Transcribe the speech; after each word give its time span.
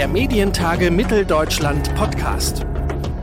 der 0.00 0.08
Medientage 0.08 0.90
Mitteldeutschland 0.90 1.94
Podcast. 1.94 2.64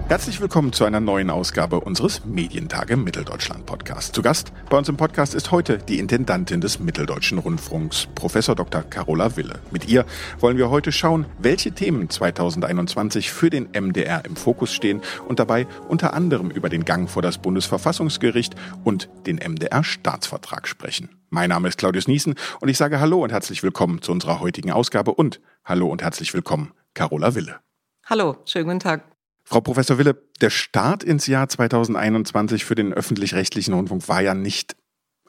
Herzlich 0.10 0.40
willkommen 0.40 0.74
zu 0.74 0.86
einer 0.86 1.00
neuen 1.00 1.32
Ausgabe 1.32 1.80
unseres 1.80 2.24
Medientage 2.24 2.98
Mitteldeutschland 2.98 3.66
Podcasts. 3.66 4.12
Zu 4.12 4.22
Gast 4.22 4.54
bei 4.70 4.78
uns 4.78 4.88
im 4.88 4.96
Podcast 4.96 5.34
ist 5.34 5.50
heute 5.50 5.80
die 5.80 5.98
Intendantin 5.98 6.62
des 6.62 6.78
Mitteldeutschen 6.78 7.40
Rundfunks, 7.40 8.08
Professor 8.14 8.54
Dr. 8.54 8.84
Carola 8.84 9.36
Wille. 9.36 9.58
Mit 9.72 9.90
ihr 9.90 10.06
wollen 10.40 10.60
wir 10.60 10.70
heute 10.70 10.92
schauen, 10.92 11.26
welche 11.40 11.72
Themen 11.72 12.12
2021 12.12 13.32
für 13.32 13.50
den 13.50 13.70
MDR 13.74 14.24
im 14.24 14.36
Fokus 14.36 14.72
stehen 14.72 15.02
und 15.28 15.40
dabei 15.40 15.66
unter 15.88 16.14
anderem 16.14 16.52
über 16.52 16.70
den 16.70 16.86
Gang 16.86 17.10
vor 17.10 17.24
das 17.24 17.40
Bundesverfassungsgericht 17.40 18.54
und 18.84 19.10
den 19.26 19.38
MDR 19.38 19.84
Staatsvertrag 19.84 20.68
sprechen. 20.68 21.10
Mein 21.30 21.50
Name 21.50 21.68
ist 21.68 21.78
Claudius 21.78 22.08
Niesen 22.08 22.36
und 22.62 22.70
ich 22.70 22.78
sage 22.78 23.02
Hallo 23.02 23.22
und 23.22 23.34
herzlich 23.34 23.62
willkommen 23.62 24.02
zu 24.02 24.14
unserer 24.14 24.40
heutigen 24.40 24.72
Ausgabe 24.72 25.14
und 25.14 25.42
Hallo 25.66 25.88
und 25.88 26.02
herzlich 26.02 26.34
willkommen, 26.34 26.72
Carola 26.94 27.36
Wille. 27.36 27.60
Hallo, 28.06 28.38
schönen 28.46 28.66
guten 28.66 28.80
Tag. 28.80 29.04
Frau 29.44 29.60
Professor 29.60 29.98
Wille, 29.98 30.22
der 30.40 30.50
Start 30.50 31.04
ins 31.04 31.28
Jahr 31.28 31.50
2021 31.50 32.64
für 32.64 32.76
den 32.76 32.94
öffentlich-rechtlichen 32.94 33.74
Rundfunk 33.74 34.08
war 34.08 34.22
ja 34.22 34.34
nicht 34.34 34.78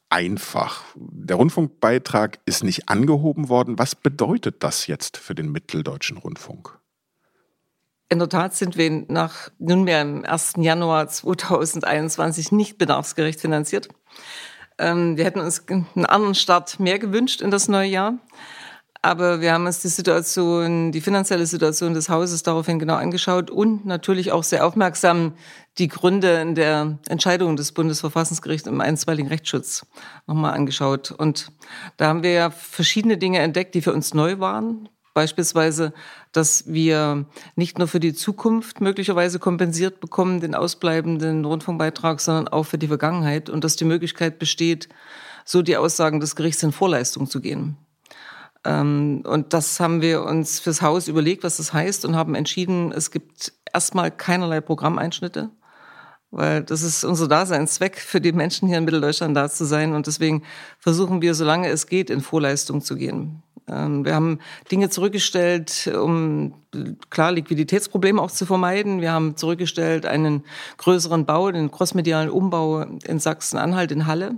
einfach. 0.08 0.84
Der 0.94 1.34
Rundfunkbeitrag 1.34 2.38
ist 2.46 2.62
nicht 2.62 2.88
angehoben 2.88 3.48
worden. 3.48 3.76
Was 3.78 3.96
bedeutet 3.96 4.62
das 4.62 4.86
jetzt 4.86 5.16
für 5.16 5.34
den 5.34 5.50
mitteldeutschen 5.50 6.16
Rundfunk? 6.16 6.78
In 8.08 8.20
der 8.20 8.28
Tat 8.28 8.54
sind 8.54 8.76
wir 8.76 9.04
nach 9.08 9.50
nunmehr 9.58 10.00
im 10.00 10.24
1. 10.24 10.54
Januar 10.58 11.08
2021 11.08 12.52
nicht 12.52 12.78
bedarfsgerecht 12.78 13.40
finanziert. 13.40 13.88
Ähm, 14.78 15.16
wir 15.16 15.24
hätten 15.24 15.40
uns 15.40 15.64
einen 15.68 16.06
anderen 16.06 16.34
Start 16.34 16.80
mehr 16.80 16.98
gewünscht 16.98 17.40
in 17.40 17.50
das 17.50 17.68
neue 17.68 17.88
Jahr. 17.88 18.14
Aber 19.00 19.40
wir 19.40 19.52
haben 19.52 19.66
uns 19.66 19.80
die 19.80 19.88
Situation, 19.88 20.90
die 20.90 21.00
finanzielle 21.00 21.46
Situation 21.46 21.94
des 21.94 22.08
Hauses 22.08 22.42
daraufhin 22.42 22.80
genau 22.80 22.96
angeschaut 22.96 23.48
und 23.50 23.86
natürlich 23.86 24.32
auch 24.32 24.42
sehr 24.42 24.66
aufmerksam 24.66 25.34
die 25.78 25.86
Gründe 25.86 26.40
in 26.40 26.56
der 26.56 26.98
Entscheidung 27.08 27.54
des 27.54 27.70
Bundesverfassungsgerichts 27.72 28.66
im 28.66 28.80
einstweiligen 28.80 29.28
Rechtsschutz 29.28 29.86
nochmal 30.26 30.54
angeschaut. 30.54 31.12
Und 31.12 31.52
da 31.96 32.08
haben 32.08 32.24
wir 32.24 32.32
ja 32.32 32.50
verschiedene 32.50 33.18
Dinge 33.18 33.38
entdeckt, 33.38 33.76
die 33.76 33.82
für 33.82 33.92
uns 33.92 34.14
neu 34.14 34.40
waren. 34.40 34.88
Beispielsweise, 35.18 35.92
dass 36.30 36.72
wir 36.72 37.26
nicht 37.56 37.76
nur 37.76 37.88
für 37.88 37.98
die 37.98 38.14
Zukunft 38.14 38.80
möglicherweise 38.80 39.40
kompensiert 39.40 39.98
bekommen, 39.98 40.38
den 40.38 40.54
ausbleibenden 40.54 41.44
Rundfunkbeitrag, 41.44 42.20
sondern 42.20 42.46
auch 42.46 42.62
für 42.62 42.78
die 42.78 42.86
Vergangenheit 42.86 43.50
und 43.50 43.64
dass 43.64 43.74
die 43.74 43.84
Möglichkeit 43.84 44.38
besteht, 44.38 44.88
so 45.44 45.60
die 45.62 45.76
Aussagen 45.76 46.20
des 46.20 46.36
Gerichts 46.36 46.62
in 46.62 46.70
Vorleistung 46.70 47.28
zu 47.28 47.40
gehen. 47.40 47.76
Ähm, 48.64 49.24
und 49.26 49.54
das 49.54 49.80
haben 49.80 50.02
wir 50.02 50.22
uns 50.22 50.60
fürs 50.60 50.82
Haus 50.82 51.08
überlegt, 51.08 51.42
was 51.42 51.56
das 51.56 51.72
heißt 51.72 52.04
und 52.04 52.14
haben 52.14 52.36
entschieden, 52.36 52.92
es 52.92 53.10
gibt 53.10 53.52
erstmal 53.74 54.12
keinerlei 54.12 54.60
Programmeinschnitte, 54.60 55.50
weil 56.30 56.62
das 56.62 56.82
ist 56.82 57.02
unser 57.02 57.26
Daseinszweck, 57.26 57.98
für 57.98 58.20
die 58.20 58.30
Menschen 58.30 58.68
hier 58.68 58.78
in 58.78 58.84
Mitteldeutschland 58.84 59.36
da 59.36 59.50
zu 59.50 59.64
sein. 59.64 59.94
Und 59.94 60.06
deswegen 60.06 60.44
versuchen 60.78 61.22
wir, 61.22 61.34
solange 61.34 61.70
es 61.70 61.88
geht, 61.88 62.08
in 62.08 62.20
Vorleistung 62.20 62.82
zu 62.82 62.94
gehen. 62.94 63.42
Ähm, 63.70 64.04
wir 64.04 64.14
haben 64.14 64.38
Dinge 64.70 64.90
zurückgestellt, 64.90 65.90
um 65.94 66.54
klar 67.10 67.32
Liquiditätsprobleme 67.32 68.20
auch 68.20 68.30
zu 68.30 68.46
vermeiden. 68.46 69.00
Wir 69.00 69.12
haben 69.12 69.36
zurückgestellt 69.36 70.06
einen 70.06 70.44
größeren 70.76 71.26
Bau, 71.26 71.50
den 71.50 71.70
crossmedialen 71.70 72.30
Umbau 72.30 72.82
in 72.82 73.18
Sachsen-Anhalt 73.18 73.92
in 73.92 74.06
Halle. 74.06 74.36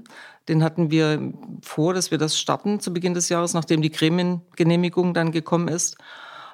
Den 0.48 0.64
hatten 0.64 0.90
wir 0.90 1.32
vor, 1.62 1.94
dass 1.94 2.10
wir 2.10 2.18
das 2.18 2.38
starten 2.38 2.80
zu 2.80 2.92
Beginn 2.92 3.14
des 3.14 3.28
Jahres, 3.28 3.54
nachdem 3.54 3.82
die 3.82 3.90
Gremiengenehmigung 3.90 5.14
dann 5.14 5.32
gekommen 5.32 5.68
ist. 5.68 5.96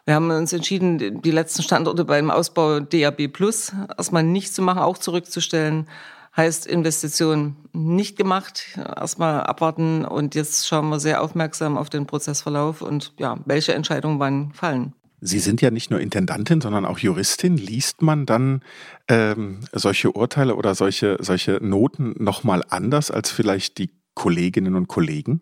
Wir 0.04 0.14
haben 0.14 0.30
uns 0.30 0.52
entschieden, 0.52 1.20
die 1.20 1.30
letzten 1.30 1.62
Standorte 1.62 2.04
beim 2.04 2.30
Ausbau 2.30 2.80
DAB 2.80 3.28
Plus 3.28 3.72
erstmal 3.98 4.22
nicht 4.22 4.54
zu 4.54 4.62
machen, 4.62 4.78
auch 4.78 4.98
zurückzustellen. 4.98 5.88
Heißt 6.36 6.66
Investition 6.66 7.56
nicht 7.72 8.16
gemacht, 8.16 8.76
erstmal 8.76 9.40
abwarten 9.44 10.04
und 10.04 10.34
jetzt 10.34 10.66
schauen 10.66 10.88
wir 10.90 11.00
sehr 11.00 11.22
aufmerksam 11.22 11.78
auf 11.78 11.88
den 11.88 12.06
Prozessverlauf 12.06 12.82
und 12.82 13.14
ja, 13.18 13.38
welche 13.46 13.72
Entscheidungen 13.72 14.18
wann 14.18 14.52
fallen. 14.52 14.92
Sie 15.20 15.38
sind 15.38 15.62
ja 15.62 15.70
nicht 15.70 15.90
nur 15.90 16.00
Intendantin, 16.00 16.60
sondern 16.60 16.84
auch 16.84 16.98
Juristin. 16.98 17.56
Liest 17.56 18.02
man 18.02 18.26
dann 18.26 18.62
ähm, 19.08 19.60
solche 19.72 20.12
Urteile 20.12 20.56
oder 20.56 20.74
solche, 20.74 21.16
solche 21.20 21.58
Noten 21.62 22.14
nochmal 22.18 22.62
anders 22.68 23.10
als 23.10 23.30
vielleicht 23.30 23.78
die 23.78 23.90
Kolleginnen 24.14 24.74
und 24.74 24.88
Kollegen? 24.88 25.40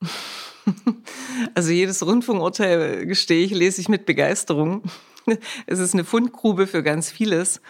Also 1.54 1.72
jedes 1.72 2.04
Rundfunkurteil, 2.04 3.06
gestehe 3.06 3.44
ich, 3.44 3.50
lese 3.50 3.80
ich 3.80 3.88
mit 3.88 4.04
Begeisterung. 4.04 4.82
Es 5.66 5.78
ist 5.78 5.94
eine 5.94 6.04
Fundgrube 6.04 6.66
für 6.66 6.82
ganz 6.82 7.10
vieles. 7.10 7.60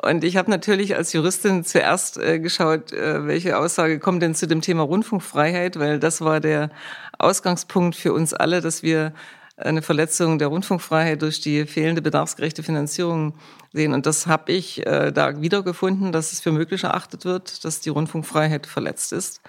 Und 0.00 0.24
ich 0.24 0.36
habe 0.36 0.50
natürlich 0.50 0.96
als 0.96 1.12
Juristin 1.12 1.64
zuerst 1.64 2.18
äh, 2.18 2.38
geschaut, 2.38 2.92
äh, 2.92 3.26
welche 3.26 3.58
Aussage 3.58 3.98
kommt 3.98 4.22
denn 4.22 4.34
zu 4.34 4.46
dem 4.46 4.60
Thema 4.60 4.82
Rundfunkfreiheit, 4.82 5.78
weil 5.78 5.98
das 5.98 6.20
war 6.20 6.40
der 6.40 6.70
Ausgangspunkt 7.18 7.96
für 7.96 8.12
uns 8.12 8.34
alle, 8.34 8.60
dass 8.60 8.82
wir 8.82 9.12
eine 9.56 9.82
Verletzung 9.82 10.38
der 10.38 10.48
Rundfunkfreiheit 10.48 11.22
durch 11.22 11.40
die 11.40 11.66
fehlende 11.66 12.02
bedarfsgerechte 12.02 12.62
Finanzierung 12.62 13.34
sehen. 13.72 13.94
Und 13.94 14.06
das 14.06 14.26
habe 14.26 14.52
ich 14.52 14.86
äh, 14.86 15.12
da 15.12 15.40
wiedergefunden, 15.40 16.12
dass 16.12 16.32
es 16.32 16.40
für 16.40 16.52
möglich 16.52 16.84
erachtet 16.84 17.24
wird, 17.24 17.64
dass 17.64 17.80
die 17.80 17.90
Rundfunkfreiheit 17.90 18.66
verletzt 18.66 19.12
ist. 19.12 19.40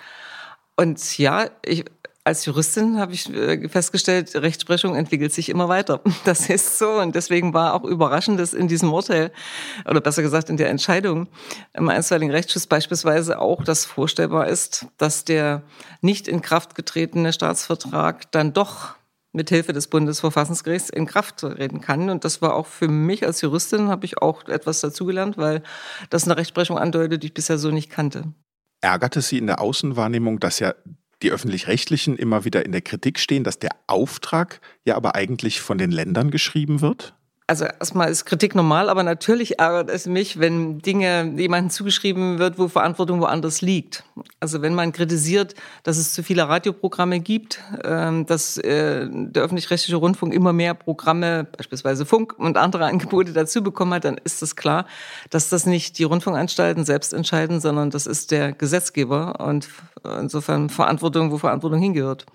Und 0.76 1.18
ja, 1.18 1.48
ich, 1.64 1.86
als 2.26 2.46
Juristin 2.46 3.00
habe 3.00 3.14
ich 3.14 3.30
äh, 3.34 3.68
festgestellt, 3.68 4.34
Rechtsprechung 4.36 4.96
entwickelt 4.96 5.34
sich 5.34 5.50
immer 5.50 5.68
weiter. 5.68 6.02
Das 6.26 6.50
ist 6.50 6.80
so 6.80 6.90
und 7.02 7.16
deswegen 7.16 7.54
war 7.54 7.74
auch 7.74 7.84
überraschend, 7.84 8.40
dass 8.40 8.54
in 8.54 8.68
diesem 8.68 8.94
Urteil 8.94 9.32
oder 9.86 10.00
besser 10.00 10.22
gesagt 10.22 10.50
in 10.50 10.58
der 10.58 10.70
Entscheidung 10.70 11.28
im 11.74 11.90
einstweiligen 11.90 12.32
Rechtsschutz 12.32 12.66
beispielsweise 12.66 13.40
auch 13.40 13.64
das 13.64 13.86
vorstellbar 13.86 14.48
ist, 14.48 14.88
dass 14.98 15.26
der 15.26 15.64
nicht 16.02 16.28
in 16.28 16.42
Kraft 16.42 16.76
getretene 16.76 17.34
Staatsvertrag 17.34 18.32
dann 18.32 18.54
doch 18.54 18.96
mit 19.34 19.50
Hilfe 19.50 19.74
des 19.74 19.88
Bundesverfassungsgerichts 19.88 20.90
in 20.90 21.08
Kraft 21.08 21.38
treten 21.38 21.82
kann. 21.82 22.10
Und 22.10 22.24
das 22.24 22.42
war 22.42 22.54
auch 22.54 22.68
für 22.68 22.88
mich 22.88 23.26
als 23.26 23.42
Juristin, 23.42 23.90
habe 23.90 24.06
ich 24.06 24.22
auch 24.22 24.48
etwas 24.48 24.80
dazugelernt, 24.80 25.38
weil 25.38 25.64
das 26.10 26.26
eine 26.26 26.38
Rechtsprechung 26.38 26.78
andeutet, 26.78 27.24
die 27.24 27.28
ich 27.28 27.34
bisher 27.34 27.58
so 27.58 27.72
nicht 27.72 27.90
kannte. 27.90 28.32
Ärgert 28.82 29.18
es 29.18 29.30
Sie 29.30 29.40
in 29.40 29.48
der 29.48 29.60
Außenwahrnehmung, 29.60 30.40
dass 30.40 30.60
ja 30.60 30.76
die 31.24 31.32
öffentlich-rechtlichen 31.32 32.18
immer 32.18 32.46
wieder 32.46 32.66
in 32.66 32.72
der 32.72 32.82
Kritik 32.82 33.20
stehen, 33.20 33.44
dass 33.44 33.58
der 33.58 33.72
Auftrag 33.88 34.62
ja 34.86 34.96
aber 34.96 35.16
eigentlich 35.16 35.62
von 35.62 35.78
den 35.78 35.92
Ländern 35.92 36.30
geschrieben 36.30 36.82
wird? 36.82 37.16
Also 37.54 37.66
erstmal 37.66 38.10
ist 38.10 38.26
Kritik 38.26 38.56
normal, 38.56 38.90
aber 38.90 39.04
natürlich 39.04 39.60
ärgert 39.60 39.92
es 39.92 40.08
mich, 40.08 40.40
wenn 40.40 40.80
Dinge 40.80 41.32
jemandem 41.38 41.70
zugeschrieben 41.70 42.40
wird, 42.40 42.58
wo 42.58 42.68
Verantwortung 42.68 43.22
woanders 43.22 43.62
liegt. 43.62 44.04
Also 44.40 44.64
wenn 44.64 44.74
man 44.74 44.92
kritisiert, 44.92 45.54
dass 45.84 45.98
es 45.98 46.14
zu 46.14 46.24
viele 46.24 46.50
Radioprogramme 46.50 47.20
gibt, 47.20 47.62
ähm, 47.84 48.26
dass 48.26 48.58
äh, 48.58 49.08
der 49.08 49.44
öffentlich-rechtliche 49.44 49.98
Rundfunk 49.98 50.34
immer 50.34 50.52
mehr 50.52 50.74
Programme, 50.74 51.44
beispielsweise 51.44 52.08
Funk 52.08 52.34
und 52.40 52.58
andere 52.58 52.86
Angebote 52.86 53.34
dazu 53.34 53.62
bekommen 53.62 53.94
hat, 53.94 54.06
dann 54.06 54.20
ist 54.24 54.42
es 54.42 54.56
klar, 54.56 54.88
dass 55.30 55.50
das 55.50 55.68
nicht 55.68 56.00
die 56.00 56.06
Rundfunkanstalten 56.06 56.86
selbst 56.86 57.14
entscheiden, 57.14 57.62
sondern 57.62 57.92
das 57.92 58.08
ist 58.08 58.32
der 58.32 58.54
Gesetzgeber 58.54 59.40
und 59.40 59.70
insofern 60.04 60.70
Verantwortung, 60.70 61.30
wo 61.30 61.38
Verantwortung 61.38 61.80
hingehört. 61.80 62.26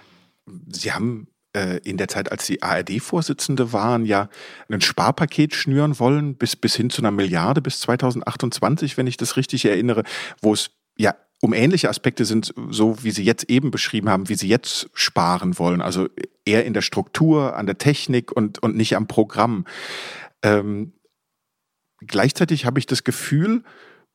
Sie 0.68 0.92
haben 0.92 1.26
in 1.54 1.96
der 1.96 2.08
Zeit, 2.08 2.30
als 2.30 2.46
Sie 2.46 2.62
ARD-Vorsitzende 2.62 3.72
waren, 3.72 4.04
ja 4.04 4.28
ein 4.68 4.80
Sparpaket 4.80 5.54
schnüren 5.54 5.98
wollen, 5.98 6.34
bis, 6.34 6.56
bis 6.56 6.76
hin 6.76 6.90
zu 6.90 7.00
einer 7.02 7.10
Milliarde 7.10 7.62
bis 7.62 7.80
2028, 7.80 8.96
wenn 8.96 9.06
ich 9.06 9.16
das 9.16 9.36
richtig 9.36 9.64
erinnere, 9.64 10.04
wo 10.42 10.52
es 10.52 10.70
ja 10.98 11.14
um 11.40 11.54
ähnliche 11.54 11.88
Aspekte 11.88 12.24
sind, 12.24 12.52
so 12.70 13.02
wie 13.02 13.12
Sie 13.12 13.22
jetzt 13.22 13.48
eben 13.48 13.70
beschrieben 13.70 14.08
haben, 14.08 14.28
wie 14.28 14.34
Sie 14.34 14.48
jetzt 14.48 14.90
sparen 14.92 15.58
wollen. 15.58 15.80
Also 15.80 16.08
eher 16.44 16.64
in 16.64 16.74
der 16.74 16.82
Struktur, 16.82 17.56
an 17.56 17.66
der 17.66 17.78
Technik 17.78 18.32
und, 18.32 18.60
und 18.62 18.76
nicht 18.76 18.96
am 18.96 19.06
Programm. 19.06 19.64
Ähm, 20.42 20.92
gleichzeitig 22.00 22.66
habe 22.66 22.80
ich 22.80 22.86
das 22.86 23.04
Gefühl, 23.04 23.62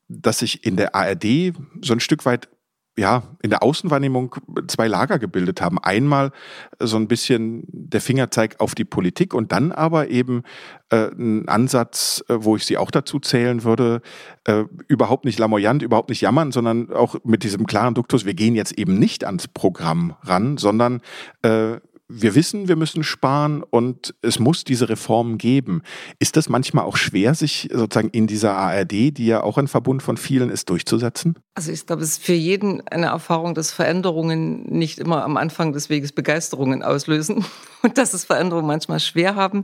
dass 0.10 0.40
sich 0.40 0.66
in 0.66 0.76
der 0.76 0.96
ARD 0.96 1.54
so 1.82 1.94
ein 1.94 2.02
Stück 2.02 2.26
weit 2.26 2.50
ja, 2.98 3.24
in 3.42 3.50
der 3.50 3.64
Außenwahrnehmung 3.64 4.36
zwei 4.68 4.88
Lager 4.88 5.18
gebildet 5.18 5.62
haben. 5.62 5.80
Einmal 5.80 6.32
so 6.80 6.98
ein 6.98 7.08
bisschen 7.08 7.64
der 7.68 8.02
Fingerzeig 8.02 8.60
auf 8.60 8.76
die 8.76 8.86
Politik 8.86 9.34
und 9.34 9.52
dann 9.52 9.72
aber 9.72 10.10
eben 10.10 10.44
äh, 10.90 11.08
ein 11.08 11.48
Ansatz, 11.48 12.24
äh, 12.30 12.36
wo 12.40 12.56
ich 12.56 12.66
sie 12.66 12.78
auch 12.78 12.92
dazu 12.92 13.20
zählen 13.20 13.64
würde, 13.64 14.02
äh, 14.44 14.66
überhaupt 14.88 15.26
nicht 15.26 15.40
lamoyant, 15.40 15.82
überhaupt 15.82 16.10
nicht 16.10 16.22
jammern, 16.22 16.52
sondern 16.52 16.92
auch 16.92 17.16
mit 17.24 17.44
diesem 17.44 17.66
klaren 17.66 17.96
Duktus, 17.96 18.26
wir 18.26 18.36
gehen 18.36 18.54
jetzt 18.54 18.74
eben 18.74 19.00
nicht 19.00 19.26
ans 19.26 19.48
Programm 19.48 20.16
ran, 20.22 20.58
sondern 20.58 21.02
äh, 21.42 21.78
wir 22.16 22.36
wissen, 22.36 22.68
wir 22.68 22.76
müssen 22.76 23.04
sparen 23.04 23.64
und 23.64 24.14
es 24.22 24.40
muss 24.40 24.64
diese 24.64 24.90
Reformen 24.90 25.38
geben. 25.38 25.82
Ist 26.20 26.38
das 26.38 26.50
manchmal 26.50 26.86
auch 26.86 26.98
schwer, 26.98 27.34
sich 27.34 27.70
sozusagen 27.72 28.10
in 28.10 28.28
dieser 28.28 28.56
ARD, 28.56 28.92
die 28.92 29.26
ja 29.26 29.42
auch 29.42 29.58
ein 29.58 29.68
Verbund 29.68 30.04
von 30.04 30.18
vielen 30.18 30.50
ist, 30.50 30.70
durchzusetzen? 30.70 31.40
Also 31.56 31.72
ich 31.72 31.86
glaube, 31.86 32.04
es 32.04 32.12
ist 32.12 32.24
für 32.24 32.34
jeden 32.34 32.88
eine 32.88 33.08
Erfahrung, 33.08 33.56
dass 33.56 33.72
Veränderungen 33.72 34.64
nicht 34.64 35.00
immer 35.00 35.24
am 35.24 35.38
Anfang 35.38 35.74
des 35.74 35.90
Weges 35.90 36.12
Begeisterungen 36.12 36.84
auslösen 36.84 37.46
und 37.82 37.98
dass 37.98 38.14
es 38.14 38.26
Veränderungen 38.26 38.68
manchmal 38.68 39.00
schwer 39.00 39.36
haben. 39.36 39.64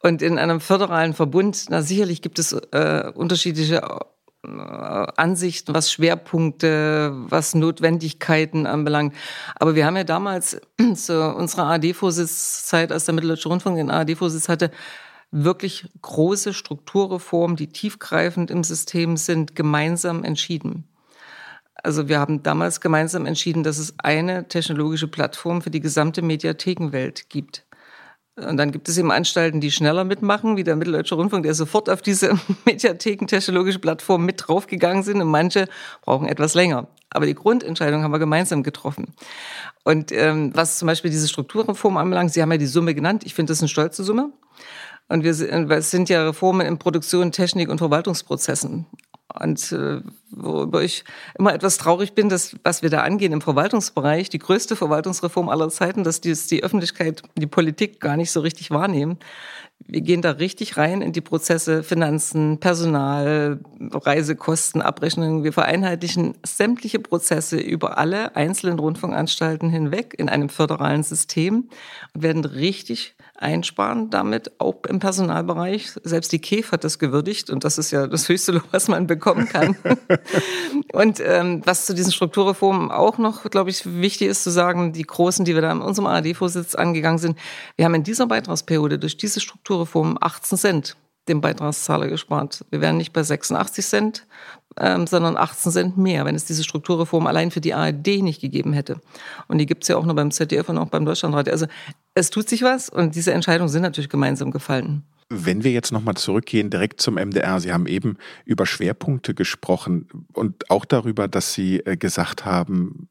Und 0.00 0.22
in 0.22 0.38
einem 0.38 0.60
föderalen 0.60 1.14
Verbund, 1.14 1.66
na 1.68 1.82
sicherlich 1.82 2.22
gibt 2.22 2.38
es 2.38 2.52
äh, 2.52 3.10
unterschiedliche 3.14 3.82
Ansichten, 4.44 5.72
was 5.72 5.92
Schwerpunkte, 5.92 7.12
was 7.28 7.54
Notwendigkeiten 7.54 8.66
anbelangt. 8.66 9.14
Aber 9.54 9.76
wir 9.76 9.86
haben 9.86 9.96
ja 9.96 10.04
damals 10.04 10.60
zu 10.94 11.34
unserer 11.34 11.66
ARD-Vorsitzzeit, 11.66 12.90
als 12.90 13.04
der 13.04 13.14
Mitteldeutsche 13.14 13.48
Rundfunk 13.48 13.76
den 13.76 13.90
ARD-Vorsitz 13.90 14.48
hatte, 14.48 14.72
wirklich 15.30 15.88
große 16.02 16.54
Strukturreformen, 16.54 17.56
die 17.56 17.68
tiefgreifend 17.68 18.50
im 18.50 18.64
System 18.64 19.16
sind, 19.16 19.54
gemeinsam 19.54 20.24
entschieden. 20.24 20.88
Also 21.74 22.08
wir 22.08 22.18
haben 22.18 22.42
damals 22.42 22.80
gemeinsam 22.80 23.26
entschieden, 23.26 23.62
dass 23.62 23.78
es 23.78 23.94
eine 23.98 24.48
technologische 24.48 25.08
Plattform 25.08 25.62
für 25.62 25.70
die 25.70 25.80
gesamte 25.80 26.20
Mediathekenwelt 26.22 27.28
gibt. 27.28 27.64
Und 28.36 28.56
dann 28.56 28.72
gibt 28.72 28.88
es 28.88 28.96
eben 28.96 29.10
Anstalten, 29.10 29.60
die 29.60 29.70
schneller 29.70 30.04
mitmachen, 30.04 30.56
wie 30.56 30.64
der 30.64 30.74
Mitteldeutsche 30.74 31.16
Rundfunk, 31.16 31.42
der 31.42 31.54
sofort 31.54 31.90
auf 31.90 32.00
diese 32.00 32.38
Mediatheken-technologische 32.64 33.78
Plattform 33.78 34.24
mit 34.24 34.42
draufgegangen 34.46 35.02
sind. 35.02 35.20
Und 35.20 35.28
manche 35.28 35.68
brauchen 36.00 36.26
etwas 36.26 36.54
länger. 36.54 36.88
Aber 37.10 37.26
die 37.26 37.34
Grundentscheidung 37.34 38.02
haben 38.02 38.12
wir 38.12 38.18
gemeinsam 38.18 38.62
getroffen. 38.62 39.12
Und 39.84 40.12
ähm, 40.12 40.50
was 40.54 40.78
zum 40.78 40.86
Beispiel 40.86 41.10
diese 41.10 41.28
Strukturreform 41.28 41.98
anbelangt, 41.98 42.32
Sie 42.32 42.40
haben 42.40 42.50
ja 42.52 42.58
die 42.58 42.66
Summe 42.66 42.94
genannt. 42.94 43.24
Ich 43.26 43.34
finde 43.34 43.50
das 43.50 43.60
eine 43.60 43.68
stolze 43.68 44.02
Summe. 44.02 44.32
Und 45.08 45.24
wir 45.24 45.34
sind, 45.34 45.70
es 45.70 45.90
sind 45.90 46.08
ja 46.08 46.24
Reformen 46.24 46.66
in 46.66 46.78
Produktion, 46.78 47.32
Technik 47.32 47.68
und 47.68 47.78
Verwaltungsprozessen. 47.78 48.86
Und 49.38 49.72
äh, 49.72 50.00
worüber 50.42 50.82
ich 50.82 51.04
immer 51.38 51.54
etwas 51.54 51.76
traurig 51.76 52.14
bin, 52.14 52.28
dass 52.28 52.56
was 52.62 52.82
wir 52.82 52.90
da 52.90 53.02
angehen 53.02 53.32
im 53.32 53.40
Verwaltungsbereich, 53.40 54.28
die 54.28 54.38
größte 54.38 54.76
Verwaltungsreform 54.76 55.48
aller 55.48 55.68
Zeiten, 55.68 56.04
dass 56.04 56.20
die, 56.20 56.34
die 56.34 56.62
Öffentlichkeit, 56.62 57.22
die 57.36 57.46
Politik 57.46 58.00
gar 58.00 58.16
nicht 58.16 58.30
so 58.30 58.40
richtig 58.40 58.70
wahrnehmen. 58.70 59.18
Wir 59.84 60.00
gehen 60.00 60.22
da 60.22 60.32
richtig 60.32 60.76
rein 60.76 61.02
in 61.02 61.12
die 61.12 61.20
Prozesse, 61.20 61.82
Finanzen, 61.82 62.58
Personal, 62.60 63.60
Reisekosten, 63.80 64.80
Abrechnungen. 64.80 65.44
Wir 65.44 65.52
vereinheitlichen 65.52 66.34
sämtliche 66.46 67.00
Prozesse 67.00 67.58
über 67.58 67.98
alle 67.98 68.36
einzelnen 68.36 68.78
Rundfunkanstalten 68.78 69.70
hinweg 69.70 70.14
in 70.16 70.28
einem 70.28 70.48
föderalen 70.48 71.02
System 71.02 71.68
und 72.14 72.22
werden 72.22 72.44
richtig 72.44 73.16
einsparen 73.42 74.10
damit, 74.10 74.52
auch 74.58 74.84
im 74.88 74.98
Personalbereich. 74.98 75.92
Selbst 76.02 76.32
die 76.32 76.38
KEF 76.38 76.72
hat 76.72 76.84
das 76.84 76.98
gewürdigt 76.98 77.50
und 77.50 77.64
das 77.64 77.78
ist 77.78 77.90
ja 77.90 78.06
das 78.06 78.28
höchste 78.28 78.52
Lob, 78.52 78.64
was 78.70 78.88
man 78.88 79.06
bekommen 79.06 79.48
kann. 79.48 79.76
und 80.92 81.20
ähm, 81.20 81.62
was 81.64 81.86
zu 81.86 81.94
diesen 81.94 82.12
Strukturreformen 82.12 82.90
auch 82.90 83.18
noch, 83.18 83.44
glaube 83.50 83.70
ich, 83.70 83.84
wichtig 84.00 84.28
ist 84.28 84.44
zu 84.44 84.50
sagen, 84.50 84.92
die 84.92 85.02
großen, 85.02 85.44
die 85.44 85.54
wir 85.54 85.62
da 85.62 85.72
in 85.72 85.82
unserem 85.82 86.06
ARD-Vorsitz 86.06 86.74
angegangen 86.74 87.18
sind, 87.18 87.38
wir 87.76 87.84
haben 87.84 87.94
in 87.94 88.04
dieser 88.04 88.26
Beitragsperiode 88.26 88.98
durch 88.98 89.16
diese 89.16 89.40
Strukturreformen 89.40 90.16
18 90.20 90.58
Cent 90.58 90.96
dem 91.28 91.40
Beitragszahler 91.40 92.08
gespart. 92.08 92.64
Wir 92.70 92.80
wären 92.80 92.96
nicht 92.96 93.12
bei 93.12 93.22
86 93.22 93.86
Cent, 93.86 94.26
ähm, 94.78 95.06
sondern 95.06 95.36
18 95.36 95.72
Cent 95.72 95.98
mehr, 95.98 96.24
wenn 96.24 96.34
es 96.34 96.44
diese 96.44 96.64
Strukturreform 96.64 97.26
allein 97.26 97.50
für 97.50 97.60
die 97.60 97.74
ARD 97.74 98.22
nicht 98.22 98.40
gegeben 98.40 98.72
hätte. 98.72 99.00
Und 99.48 99.58
die 99.58 99.66
gibt 99.66 99.84
es 99.84 99.88
ja 99.88 99.96
auch 99.96 100.04
nur 100.04 100.14
beim 100.14 100.30
ZDF 100.30 100.68
und 100.68 100.78
auch 100.78 100.88
beim 100.88 101.04
Deutschlandradio. 101.04 101.52
Also 101.52 101.66
es 102.14 102.30
tut 102.30 102.48
sich 102.48 102.62
was 102.62 102.88
und 102.88 103.14
diese 103.14 103.32
Entscheidungen 103.32 103.68
sind 103.68 103.82
natürlich 103.82 104.10
gemeinsam 104.10 104.50
gefallen. 104.50 105.02
Wenn 105.28 105.64
wir 105.64 105.72
jetzt 105.72 105.92
nochmal 105.92 106.14
zurückgehen, 106.14 106.68
direkt 106.68 107.00
zum 107.00 107.14
MDR. 107.14 107.58
Sie 107.58 107.72
haben 107.72 107.86
eben 107.86 108.18
über 108.44 108.66
Schwerpunkte 108.66 109.34
gesprochen 109.34 110.06
und 110.34 110.70
auch 110.70 110.84
darüber, 110.84 111.26
dass 111.26 111.54
Sie 111.54 111.78
äh, 111.80 111.96
gesagt 111.96 112.44
haben, 112.44 113.08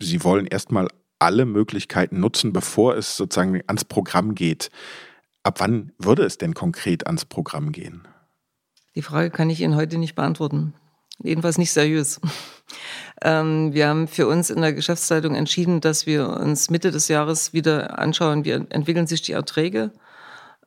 Sie 0.00 0.22
wollen 0.22 0.46
erstmal 0.46 0.88
alle 1.18 1.46
Möglichkeiten 1.46 2.20
nutzen, 2.20 2.52
bevor 2.52 2.96
es 2.96 3.16
sozusagen 3.16 3.60
ans 3.66 3.84
Programm 3.84 4.34
geht. 4.34 4.70
Ab 5.42 5.60
wann 5.60 5.92
würde 5.98 6.24
es 6.24 6.38
denn 6.38 6.54
konkret 6.54 7.06
ans 7.06 7.24
Programm 7.24 7.72
gehen? 7.72 8.06
Die 8.96 9.02
Frage 9.02 9.30
kann 9.30 9.50
ich 9.50 9.60
Ihnen 9.60 9.76
heute 9.76 9.98
nicht 9.98 10.14
beantworten. 10.14 10.72
Jedenfalls 11.22 11.58
nicht 11.58 11.72
seriös. 11.72 12.20
Ähm, 13.22 13.72
wir 13.72 13.88
haben 13.88 14.08
für 14.08 14.26
uns 14.26 14.50
in 14.50 14.60
der 14.60 14.74
Geschäftszeitung 14.74 15.34
entschieden, 15.34 15.80
dass 15.80 16.04
wir 16.04 16.28
uns 16.28 16.68
Mitte 16.68 16.90
des 16.90 17.08
Jahres 17.08 17.54
wieder 17.54 17.98
anschauen, 17.98 18.44
wie 18.44 18.50
entwickeln 18.50 19.06
sich 19.06 19.22
die 19.22 19.32
Erträge, 19.32 19.90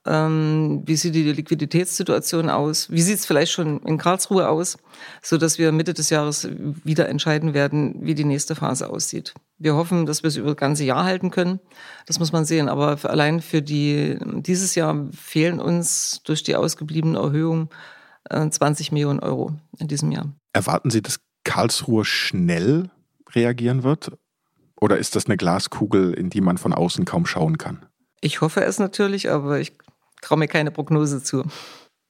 ähm, 0.07 0.81
wie 0.85 0.95
sieht 0.95 1.13
die 1.13 1.31
Liquiditätssituation 1.31 2.49
aus, 2.49 2.89
wie 2.89 3.01
sieht 3.01 3.19
es 3.19 3.27
vielleicht 3.27 3.51
schon 3.51 3.83
in 3.83 3.99
Karlsruhe 3.99 4.49
aus, 4.49 4.79
so 5.21 5.37
dass 5.37 5.59
wir 5.59 5.71
Mitte 5.71 5.93
des 5.93 6.09
Jahres 6.09 6.49
wieder 6.83 7.07
entscheiden 7.07 7.53
werden, 7.53 7.97
wie 8.01 8.15
die 8.15 8.25
nächste 8.25 8.55
Phase 8.55 8.89
aussieht. 8.89 9.35
Wir 9.59 9.75
hoffen, 9.75 10.07
dass 10.07 10.23
wir 10.23 10.29
es 10.29 10.37
über 10.37 10.47
das 10.47 10.57
ganze 10.57 10.85
Jahr 10.85 11.03
halten 11.03 11.29
können. 11.29 11.59
Das 12.07 12.17
muss 12.17 12.31
man 12.31 12.45
sehen. 12.45 12.67
Aber 12.67 12.97
allein 13.03 13.41
für 13.41 13.61
die, 13.61 14.17
dieses 14.37 14.73
Jahr 14.73 15.07
fehlen 15.11 15.59
uns 15.59 16.21
durch 16.23 16.41
die 16.41 16.55
ausgebliebene 16.55 17.19
Erhöhung 17.19 17.69
20 18.29 18.89
äh, 18.89 18.93
Millionen 18.93 19.19
Euro 19.19 19.53
in 19.77 19.87
diesem 19.87 20.11
Jahr. 20.11 20.27
Erwarten 20.53 20.89
Sie, 20.89 21.01
dass 21.01 21.19
Karlsruhe 21.43 22.05
schnell 22.05 22.89
reagieren 23.33 23.83
wird? 23.83 24.11
Oder 24.79 24.97
ist 24.97 25.15
das 25.15 25.25
eine 25.25 25.37
Glaskugel, 25.37 26.13
in 26.13 26.29
die 26.29 26.41
man 26.41 26.57
von 26.57 26.73
außen 26.73 27.05
kaum 27.05 27.25
schauen 27.25 27.57
kann? 27.57 27.85
Ich 28.21 28.41
hoffe 28.41 28.63
es 28.63 28.79
natürlich, 28.79 29.29
aber 29.29 29.59
ich 29.59 29.73
traue 30.21 30.39
mir 30.39 30.47
keine 30.47 30.71
Prognose 30.71 31.23
zu. 31.23 31.43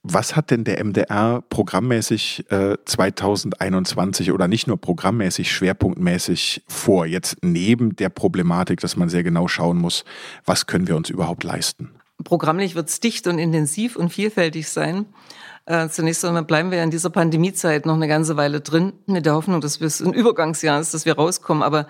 Was 0.02 0.34
hat 0.34 0.50
denn 0.50 0.64
der 0.64 0.82
MDR 0.82 1.42
programmmäßig 1.50 2.50
äh, 2.50 2.76
2021 2.86 4.32
oder 4.32 4.48
nicht 4.48 4.66
nur 4.66 4.80
programmmäßig, 4.80 5.52
schwerpunktmäßig 5.52 6.64
vor? 6.68 7.04
Jetzt 7.04 7.36
neben 7.42 7.96
der 7.96 8.08
Problematik, 8.08 8.80
dass 8.80 8.96
man 8.96 9.10
sehr 9.10 9.22
genau 9.22 9.46
schauen 9.46 9.76
muss, 9.76 10.04
was 10.46 10.66
können 10.66 10.88
wir 10.88 10.96
uns 10.96 11.10
überhaupt 11.10 11.44
leisten? 11.44 11.99
Programmlich 12.24 12.74
wird 12.74 12.88
es 12.88 13.00
dicht 13.00 13.26
und 13.26 13.38
intensiv 13.38 13.96
und 13.96 14.10
vielfältig 14.10 14.68
sein. 14.68 15.06
Äh, 15.66 15.88
zunächst 15.88 16.24
einmal 16.24 16.44
bleiben 16.44 16.70
wir 16.70 16.82
in 16.82 16.90
dieser 16.90 17.10
Pandemiezeit 17.10 17.86
noch 17.86 17.94
eine 17.94 18.08
ganze 18.08 18.36
Weile 18.36 18.60
drin, 18.60 18.92
mit 19.06 19.26
der 19.26 19.34
Hoffnung, 19.34 19.60
dass 19.60 19.80
es 19.80 20.00
ein 20.00 20.12
Übergangsjahr 20.12 20.80
ist, 20.80 20.94
dass 20.94 21.04
wir 21.04 21.14
rauskommen. 21.14 21.62
Aber 21.62 21.86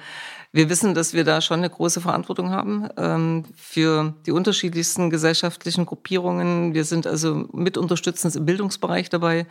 wir 0.53 0.69
wissen, 0.69 0.95
dass 0.95 1.15
wir 1.15 1.25
da 1.25 1.41
schon 1.41 1.61
eine 1.61 1.71
große 1.71 2.01
Verantwortung 2.01 2.51
haben 2.51 2.89
ähm, 2.97 3.45
für 3.57 4.15
die 4.27 4.33
unterschiedlichsten 4.33 5.09
gesellschaftlichen 5.09 5.87
Gruppierungen. 5.87 6.75
Wir 6.75 6.85
sind 6.85 7.07
also 7.07 7.47
mit 7.53 7.79
unterstützend 7.79 8.35
im 8.35 8.45
Bildungsbereich 8.45 9.09
dabei. 9.09 9.47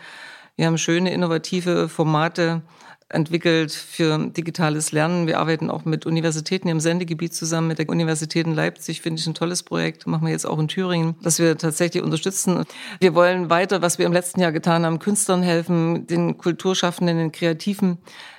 Wir 0.58 0.68
haben 0.68 0.78
schöne, 0.78 1.14
innovative 1.14 1.88
Formate 1.88 2.62
entwickelt 3.10 3.72
für 3.72 4.18
digitales 4.30 4.92
Lernen. 4.92 5.28
Wir 5.28 5.40
arbeiten 5.40 5.70
auch 5.70 5.84
mit 5.84 6.06
Universitäten 6.06 6.68
im 6.68 6.80
Sendegebiet 6.80 7.34
zusammen, 7.34 7.68
mit 7.68 7.80
der 7.80 7.90
Universität 7.90 8.46
in 8.46 8.54
Leipzig, 8.54 9.02
finde 9.02 9.20
ich 9.20 9.28
ein 9.28 9.34
tolles 9.34 9.64
Projekt. 9.64 10.06
Machen 10.06 10.26
wir 10.26 10.32
jetzt 10.32 10.46
auch 10.46 10.60
in 10.60 10.68
Thüringen, 10.68 11.16
dass 11.24 11.40
wir 11.40 11.58
tatsächlich 11.58 12.04
unterstützen. 12.04 12.64
Wir 13.00 13.16
wollen 13.16 13.50
weiter, 13.50 13.82
was 13.82 13.98
wir 13.98 14.06
im 14.06 14.14
letzten 14.14 14.42
Jahr 14.42 14.52
getan 14.52 14.86
haben, 14.86 15.00
Künstlern 15.00 15.42
helfen, 15.42 16.06
den 16.06 16.38
Kulturschaffenden, 16.38 17.18
den 17.18 17.32
Kreativen. 17.32 17.98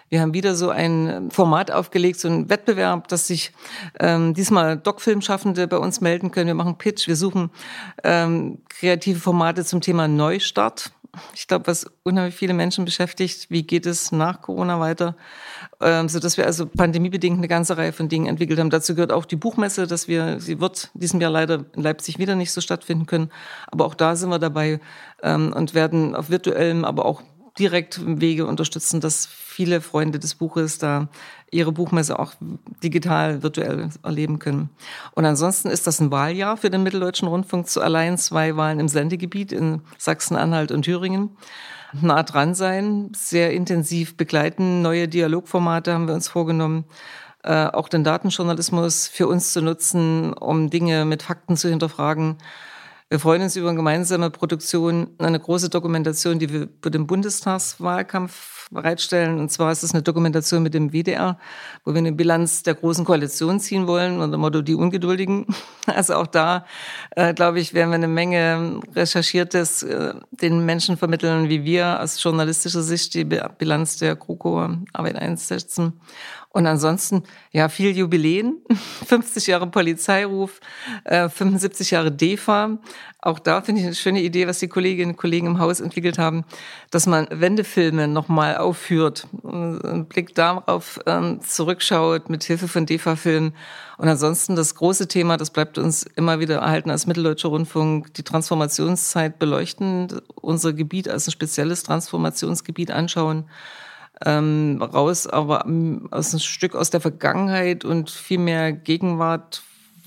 Wir 0.09 0.21
haben 0.21 0.35
wieder 0.35 0.57
so 0.57 0.71
ein 0.71 1.31
Format 1.31 1.71
aufgelegt, 1.71 2.19
so 2.19 2.29
ein 2.29 2.51
Wettbewerb, 2.51 3.07
dass 3.09 3.29
sich 3.29 3.53
ähm, 4.01 4.35
diesmal 4.35 4.77
Doc-Filmschaffende 4.77 5.69
bei 5.69 5.79
uns 5.79 6.01
melden 6.01 6.33
können. 6.33 6.49
Wir 6.49 6.55
machen 6.55 6.79
Pitch, 6.79 7.07
wir 7.07 7.15
suchen 7.15 7.51
ähm, 8.03 8.59
kreative 8.69 9.21
Formate 9.21 9.65
zum 9.65 9.81
Thema 9.81 10.09
Neustart 10.09 10.93
ich 11.35 11.47
glaube, 11.47 11.67
was 11.67 11.87
unheimlich 12.03 12.35
viele 12.35 12.55
Menschen 12.55 12.85
beschäftigt, 12.85 13.51
wie 13.51 13.63
geht 13.63 13.87
es 13.87 14.13
nach 14.13 14.43
Corona 14.43 14.79
weiter, 14.81 15.17
ähm, 15.81 16.09
so 16.09 16.21
dass 16.21 16.37
wir 16.37 16.47
also 16.47 16.67
pandemiebedingt 16.67 17.39
eine 17.39 17.49
ganze 17.49 17.77
Reihe 17.77 17.93
von 17.93 18.09
Dingen 18.09 18.27
entwickelt 18.27 18.59
haben. 18.59 18.71
Dazu 18.71 18.95
gehört 18.95 19.13
auch 19.13 19.25
die 19.25 19.37
Buchmesse, 19.37 19.87
dass 19.87 20.09
wir, 20.09 20.41
sie 20.41 20.61
wird 20.61 20.91
diesem 20.95 21.21
Jahr 21.21 21.31
leider 21.31 21.65
in 21.75 21.83
Leipzig 21.83 22.19
wieder 22.19 22.35
nicht 22.35 22.53
so 22.53 22.61
stattfinden 22.61 23.07
können, 23.07 23.31
aber 23.67 23.87
auch 23.87 23.95
da 23.95 24.17
sind 24.17 24.31
wir 24.31 24.39
dabei 24.39 24.81
ähm, 25.23 25.53
und 25.53 25.75
werden 25.75 26.15
auf 26.15 26.31
virtuellem, 26.31 26.85
aber 26.85 27.05
auch 27.05 27.23
direkt 27.61 28.01
Wege 28.21 28.47
unterstützen, 28.47 29.01
dass 29.01 29.27
viele 29.27 29.81
Freunde 29.81 30.19
des 30.19 30.35
Buches 30.35 30.79
da 30.79 31.09
ihre 31.51 31.73
Buchmesse 31.73 32.19
auch 32.19 32.33
digital, 32.83 33.43
virtuell 33.43 33.91
erleben 34.03 34.39
können. 34.39 34.71
Und 35.15 35.27
ansonsten 35.27 35.69
ist 35.69 35.87
das 35.87 36.01
ein 36.01 36.11
Wahljahr 36.11 36.57
für 36.57 36.71
den 36.71 36.83
Mitteldeutschen 36.83 37.29
Rundfunk 37.29 37.69
zu 37.69 37.83
allein 37.83 38.17
zwei 38.17 38.57
Wahlen 38.57 38.81
im 38.81 38.89
Sendegebiet 38.89 39.53
in 39.53 39.83
Sachsen-Anhalt 39.99 40.73
und 40.73 40.83
Thüringen. 40.83 41.31
Nah 41.93 42.23
dran 42.23 42.55
sein, 42.55 43.13
sehr 43.15 43.53
intensiv 43.53 44.17
begleiten, 44.17 44.81
neue 44.81 45.09
Dialogformate 45.09 45.93
haben 45.93 46.07
wir 46.07 46.15
uns 46.15 46.29
vorgenommen. 46.29 46.85
Äh, 47.43 47.67
auch 47.67 47.89
den 47.89 48.05
Datenjournalismus 48.05 49.09
für 49.09 49.27
uns 49.27 49.53
zu 49.53 49.61
nutzen, 49.61 50.33
um 50.33 50.71
Dinge 50.71 51.05
mit 51.05 51.23
Fakten 51.23 51.57
zu 51.57 51.69
hinterfragen 51.69 52.37
Wir 53.13 53.19
freuen 53.19 53.43
uns 53.43 53.57
über 53.57 53.69
eine 53.69 53.77
gemeinsame 53.77 54.31
Produktion, 54.31 55.11
eine 55.19 55.41
große 55.41 55.69
Dokumentation, 55.69 56.39
die 56.39 56.53
wir 56.53 56.69
für 56.81 56.93
den 56.93 57.09
Bundestagswahlkampf 57.09 58.60
bereitstellen. 58.71 59.39
Und 59.39 59.51
zwar 59.51 59.73
ist 59.73 59.83
es 59.83 59.93
eine 59.93 60.03
Dokumentation 60.03 60.63
mit 60.63 60.75
dem 60.75 60.93
WDR, 60.93 61.39
wo 61.85 61.93
wir 61.93 61.99
eine 61.99 62.13
Bilanz 62.13 62.63
der 62.63 62.75
großen 62.75 63.05
Koalition 63.05 63.61
ziehen 63.61 63.87
wollen, 63.87 64.15
unter 64.21 64.37
dem 64.37 64.41
Motto 64.41 64.63
die 64.63 64.75
Ungeduldigen. 64.75 65.47
Also 65.87 66.15
auch 66.15 66.29
da, 66.29 66.67
äh, 67.17 67.35
glaube 67.35 67.59
ich, 67.59 67.75
werden 67.75 67.91
wir 67.91 67.97
eine 67.97 68.07
Menge 68.07 68.81
Recherchiertes 68.95 69.83
äh, 69.83 70.15
den 70.31 70.65
Menschen 70.65 70.97
vermitteln, 70.97 71.49
wie 71.49 71.65
wir 71.65 72.01
aus 72.01 72.23
journalistischer 72.23 72.83
Sicht 72.83 73.15
die 73.15 73.25
Bilanz 73.25 73.97
der 73.97 74.15
GroKo-Arbeit 74.15 75.17
einsetzen. 75.17 76.01
Und 76.53 76.67
ansonsten, 76.67 77.23
ja, 77.53 77.69
viel 77.69 77.97
Jubiläen, 77.97 78.57
50 79.07 79.47
Jahre 79.47 79.69
Polizeiruf, 79.69 80.61
äh, 81.05 81.29
75 81.29 81.93
Jahre 81.93 82.11
DEFA. 82.11 82.79
Auch 83.23 83.39
da 83.39 83.63
finde 83.63 83.81
ich 83.81 83.87
eine 83.87 83.95
schöne 83.95 84.21
Idee, 84.21 84.49
was 84.49 84.59
die 84.59 84.67
Kolleginnen 84.67 85.13
und 85.13 85.17
Kollegen 85.17 85.47
im 85.47 85.59
Haus 85.61 85.79
entwickelt 85.79 86.19
haben, 86.19 86.45
dass 86.91 87.07
man 87.07 87.29
Wendefilme 87.31 88.09
nochmal 88.09 88.57
aufführt, 88.63 89.27
einen 89.45 90.07
Blick 90.07 90.35
darauf 90.35 91.01
ähm, 91.07 91.41
zurückschaut 91.43 92.31
mit 92.31 92.45
Hilfe 92.45 92.69
von 92.69 92.87
DEFA-Filmen. 92.87 93.55
Und 93.99 94.09
ansonsten 94.09 94.57
das 94.57 94.75
große 94.75 95.09
Thema, 95.09 95.37
das 95.37 95.51
bleibt 95.51 95.79
uns 95.79 96.03
immer 96.03 96.41
wieder 96.41 96.57
erhalten 96.57 96.91
als 96.91 97.07
Mitteldeutscher 97.07 97.49
Rundfunk, 97.49 98.15
die 98.15 98.23
Transformationszeit 98.23 99.39
beleuchten, 99.39 100.21
unser 100.35 100.73
Gebiet 100.73 101.09
als 101.09 101.27
ein 101.27 101.33
spezielles 101.33 101.83
Transformationsgebiet 101.83 102.91
anschauen 102.91 103.45
ähm, 104.25 104.83
raus, 104.83 105.27
aber 105.27 105.65
ähm, 105.67 106.09
aus 106.11 106.33
ein 106.33 106.41
Stück 106.41 106.75
aus 106.75 106.91
der 106.91 107.01
Vergangenheit 107.01 107.85
und 107.85 108.11
viel 108.11 108.39
mehr 108.39 108.73
Gegenwart. 108.73 109.63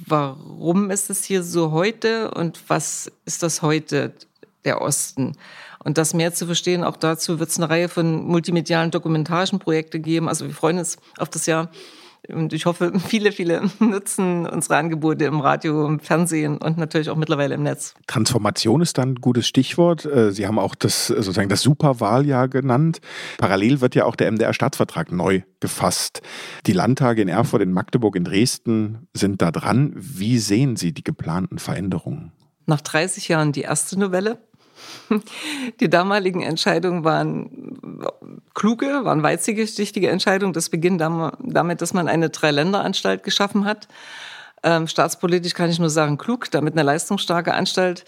Warum 0.06 0.92
ist 0.92 1.10
es 1.10 1.24
hier 1.24 1.44
so 1.44 1.72
heute 1.72 2.32
und 2.32 2.62
was 2.68 3.12
ist 3.26 3.44
das 3.44 3.62
heute, 3.62 4.14
der 4.66 4.82
Osten? 4.82 5.38
Und 5.84 5.98
das 5.98 6.14
mehr 6.14 6.34
zu 6.34 6.46
verstehen, 6.46 6.84
auch 6.84 6.98
dazu 6.98 7.40
wird 7.40 7.50
es 7.50 7.58
eine 7.58 7.70
Reihe 7.70 7.90
von 7.90 8.24
multimedialen 8.26 8.92
Dokumentagenprojekte 8.92 10.00
geben. 10.00 10.30
Also 10.30 10.46
wir 10.46 10.54
freuen 10.54 10.80
uns 10.80 10.98
auf 11.18 11.30
das 11.30 11.46
Jahr 11.46 11.70
und 12.30 12.54
ich 12.54 12.66
hoffe, 12.66 12.94
viele, 13.08 13.32
viele 13.32 13.70
nutzen 13.80 14.46
unsere 14.46 14.78
Angebote 14.78 15.26
im 15.26 15.40
Radio, 15.40 15.86
im 15.86 16.00
Fernsehen 16.00 16.58
und 16.58 16.78
natürlich 16.78 17.10
auch 17.10 17.16
mittlerweile 17.16 17.56
im 17.56 17.64
Netz. 17.64 17.96
Transformation 18.08 18.82
ist 18.82 18.98
dann 18.98 19.14
ein 19.14 19.16
gutes 19.16 19.48
Stichwort. 19.48 20.06
Äh, 20.06 20.32
Sie 20.32 20.48
haben 20.48 20.60
auch 20.60 20.76
das 20.76 21.08
sozusagen 21.08 21.50
das 21.50 21.62
Superwahljahr 21.62 22.48
genannt. 22.48 23.02
Parallel 23.38 23.82
wird 23.82 23.96
ja 23.96 24.06
auch 24.06 24.16
der 24.16 24.32
MDR-Staatsvertrag 24.32 25.12
neu 25.12 25.42
gefasst. 25.60 26.22
Die 26.66 26.74
Landtage 26.74 27.22
in 27.22 27.28
Erfurt, 27.28 27.62
in 27.62 27.72
Magdeburg, 27.72 28.16
in 28.16 28.24
Dresden 28.24 29.08
sind 29.14 29.42
da 29.42 29.52
dran. 29.52 29.94
Wie 29.96 30.40
sehen 30.40 30.76
Sie 30.76 30.94
die 30.94 31.04
geplanten 31.04 31.60
Veränderungen? 31.60 32.32
Nach 32.66 32.80
30 32.80 33.28
Jahren 33.28 33.52
die 33.52 33.62
erste 33.62 34.00
Novelle. 34.00 34.38
Die 35.80 35.90
damaligen 35.90 36.42
Entscheidungen 36.42 37.04
waren 37.04 38.06
kluge, 38.54 39.04
waren 39.04 39.24
weitsichtige 39.24 40.10
Entscheidungen. 40.10 40.54
Das 40.54 40.70
beginnt 40.70 41.02
damit, 41.02 41.82
dass 41.82 41.94
man 41.94 42.08
eine 42.08 42.30
Dreiländeranstalt 42.30 43.24
geschaffen 43.24 43.66
hat. 43.66 43.88
Ähm, 44.64 44.88
staatspolitisch 44.88 45.54
kann 45.54 45.70
ich 45.70 45.80
nur 45.80 45.90
sagen, 45.90 46.18
klug, 46.18 46.50
damit 46.52 46.74
eine 46.74 46.84
leistungsstarke 46.84 47.54
Anstalt 47.54 48.06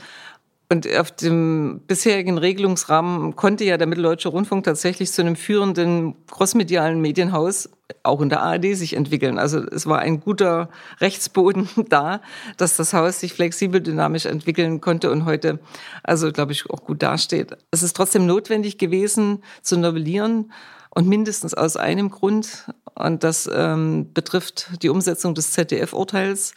und 0.69 0.91
auf 0.97 1.11
dem 1.11 1.81
bisherigen 1.85 2.37
Regelungsrahmen 2.37 3.35
konnte 3.35 3.63
ja 3.65 3.77
der 3.77 3.87
Mitteldeutsche 3.87 4.29
Rundfunk 4.29 4.63
tatsächlich 4.63 5.11
zu 5.11 5.21
einem 5.21 5.35
führenden 5.35 6.15
crossmedialen 6.27 6.99
Medienhaus 7.01 7.69
auch 8.01 8.21
in 8.21 8.29
der 8.29 8.41
ARD 8.41 8.75
sich 8.75 8.95
entwickeln. 8.95 9.37
Also 9.37 9.59
es 9.59 9.85
war 9.85 9.99
ein 9.99 10.19
guter 10.19 10.69
Rechtsboden 11.01 11.69
da, 11.89 12.21
dass 12.57 12.77
das 12.77 12.93
Haus 12.93 13.19
sich 13.19 13.33
flexibel, 13.33 13.79
dynamisch 13.81 14.25
entwickeln 14.25 14.81
konnte 14.81 15.11
und 15.11 15.25
heute, 15.25 15.59
also 16.03 16.31
glaube 16.31 16.51
ich, 16.51 16.67
auch 16.69 16.83
gut 16.83 17.03
dasteht. 17.03 17.55
Es 17.71 17.83
ist 17.83 17.95
trotzdem 17.95 18.25
notwendig 18.25 18.77
gewesen 18.77 19.43
zu 19.61 19.77
novellieren 19.77 20.51
und 20.89 21.07
mindestens 21.07 21.53
aus 21.53 21.77
einem 21.77 22.09
Grund. 22.09 22.71
Und 22.95 23.23
das 23.23 23.49
ähm, 23.53 24.13
betrifft 24.13 24.81
die 24.81 24.89
Umsetzung 24.89 25.35
des 25.35 25.51
ZDF-Urteils 25.51 26.55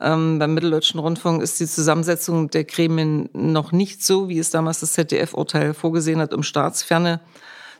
ähm, 0.00 0.38
beim 0.38 0.54
Mitteldeutschen 0.54 0.98
Rundfunk 0.98 1.42
ist 1.42 1.60
die 1.60 1.66
Zusammensetzung 1.66 2.50
der 2.50 2.64
Gremien 2.64 3.28
noch 3.32 3.72
nicht 3.72 4.02
so, 4.02 4.28
wie 4.28 4.38
es 4.38 4.50
damals 4.50 4.80
das 4.80 4.92
ZDF-Urteil 4.94 5.72
vorgesehen 5.72 6.20
hat, 6.20 6.34
um 6.34 6.42
Staatsferne 6.42 7.20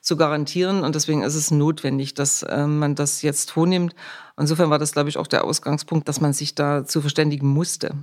zu 0.01 0.17
garantieren. 0.17 0.85
Und 0.85 0.95
deswegen 0.95 1.23
ist 1.23 1.35
es 1.35 1.51
notwendig, 1.51 2.15
dass 2.15 2.43
äh, 2.43 2.67
man 2.67 2.95
das 2.95 3.23
jetzt 3.23 3.51
vornimmt. 3.51 3.95
Insofern 4.39 4.71
war 4.71 4.79
das, 4.79 4.93
glaube 4.93 5.09
ich, 5.09 5.19
auch 5.19 5.27
der 5.27 5.45
Ausgangspunkt, 5.45 6.09
dass 6.09 6.21
man 6.21 6.33
sich 6.33 6.55
da 6.55 6.85
zu 6.85 7.01
verständigen 7.01 7.49
musste. 7.49 7.95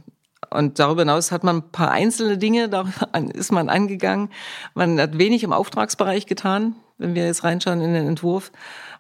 Und 0.50 0.80
darüber 0.80 1.04
hinaus 1.04 1.32
hat 1.32 1.44
man 1.44 1.58
ein 1.58 1.72
paar 1.72 1.92
einzelne 1.92 2.38
Dinge, 2.38 2.68
da 2.68 2.86
ist 3.34 3.52
man 3.52 3.70
angegangen. 3.70 4.30
Man 4.74 5.00
hat 5.00 5.18
wenig 5.18 5.44
im 5.44 5.54
Auftragsbereich 5.54 6.26
getan, 6.26 6.76
wenn 7.02 7.16
wir 7.16 7.26
jetzt 7.26 7.44
reinschauen 7.44 7.82
in 7.82 7.94
den 7.94 8.08
Entwurf. 8.08 8.52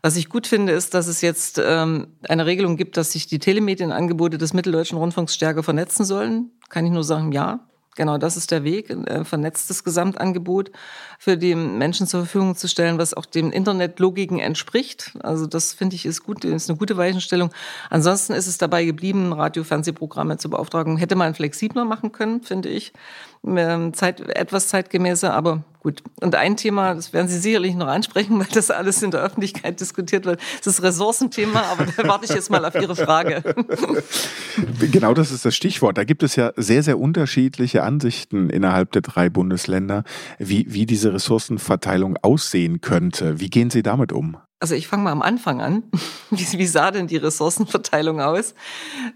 Was 0.01 0.15
ich 0.15 0.29
gut 0.29 0.48
finde, 0.48 0.74
ist, 0.74 0.93
dass 0.93 1.08
es 1.08 1.22
jetzt 1.22 1.62
ähm, 1.63 2.08
eine 2.27 2.46
Regelung 2.46 2.75
gibt, 2.75 2.98
dass 2.98 3.12
sich 3.12 3.27
die 3.27 3.39
Telemedienangebote 3.39 4.38
des 4.38 4.53
Mitteldeutschen 4.53 4.98
Rundfunks 4.98 5.36
stärker 5.36 5.63
vernetzen 5.63 6.05
sollen. 6.05 6.51
Kann 6.70 6.86
ich 6.86 6.91
nur 6.91 7.03
sagen, 7.03 7.31
ja. 7.31 7.60
Genau, 7.98 8.17
das 8.17 8.38
ist 8.38 8.51
der 8.51 8.63
Weg, 8.63 8.89
ein 8.89 9.05
äh, 9.05 9.25
vernetztes 9.25 9.84
Gesamtangebot 9.84 10.72
für 11.20 11.38
die 11.38 11.55
Menschen 11.55 12.08
zur 12.08 12.22
Verfügung 12.22 12.55
zu 12.55 12.70
stellen, 12.70 12.98
was 12.98 13.13
auch 13.13 13.25
den 13.25 13.51
Internetlogiken 13.51 14.39
entspricht. 14.39 15.12
Also 15.22 15.46
das 15.46 15.74
finde 15.74 15.98
ich 15.98 16.05
ist 16.05 16.24
gut, 16.24 16.46
ist 16.46 16.70
eine 16.70 16.79
gute 16.79 16.96
Weichenstellung. 16.96 17.51
Ansonsten 17.89 18.31
ist 18.31 18.48
es 18.48 18.58
dabei 18.58 18.86
geblieben, 18.86 19.34
Radio-Fernsehprogramme 19.34 20.38
zur 20.38 20.51
Beauftragung 20.51 20.96
hätte 20.96 21.15
man 21.15 21.36
flexibler 21.36 21.84
machen 21.84 22.13
können, 22.13 22.41
finde 22.41 22.70
ich. 22.70 22.93
Ähm, 23.46 23.93
Zeit, 23.93 24.22
etwas 24.22 24.70
zeitgemäßer, 24.70 25.34
aber 25.34 25.65
gut. 25.81 26.01
Und 26.21 26.35
ein 26.35 26.55
Thema, 26.55 26.93
das 26.93 27.11
werden 27.11 27.27
Sie 27.27 27.39
sicherlich 27.39 27.75
noch 27.75 27.88
ansprechen, 27.88 28.39
weil 28.39 28.47
das 28.53 28.71
alles 28.71 29.03
in 29.03 29.11
der 29.11 29.21
Öffentlichkeit 29.21 29.79
diskutiert 29.79 30.25
wird, 30.25 30.39
das 30.39 30.67
ist 30.67 30.79
das 30.79 30.83
Ressourcenthema, 30.83 31.61
aber 31.63 31.85
da 31.85 32.07
warte 32.07 32.25
ich 32.25 32.31
jetzt 32.31 32.50
mal 32.50 32.63
auf 32.63 32.75
Ihre 32.75 32.95
Frage. 32.95 33.43
Genau 34.91 35.13
das 35.13 35.31
ist 35.31 35.45
das 35.45 35.55
Stichwort. 35.55 35.97
Da 35.97 36.03
gibt 36.03 36.23
es 36.23 36.35
ja 36.35 36.51
sehr, 36.57 36.83
sehr 36.83 37.00
unterschiedliche 37.00 37.83
Ansichten 37.83 38.50
innerhalb 38.50 38.91
der 38.91 39.01
drei 39.01 39.29
Bundesländer, 39.29 40.03
wie, 40.39 40.65
wie 40.67 40.85
diese 40.85 41.13
Ressourcenverteilung 41.13 42.17
aussehen 42.21 42.81
könnte. 42.81 43.39
Wie 43.39 43.50
gehen 43.50 43.69
Sie 43.69 43.81
damit 43.81 44.11
um? 44.11 44.38
Also 44.59 44.75
ich 44.75 44.88
fange 44.88 45.03
mal 45.03 45.11
am 45.11 45.23
Anfang 45.23 45.59
an. 45.61 45.83
Wie, 46.29 46.59
wie, 46.59 46.67
sah 46.67 46.91
denn 46.91 47.07
die 47.07 47.17
Ressourcenverteilung 47.17 48.21
aus? 48.21 48.53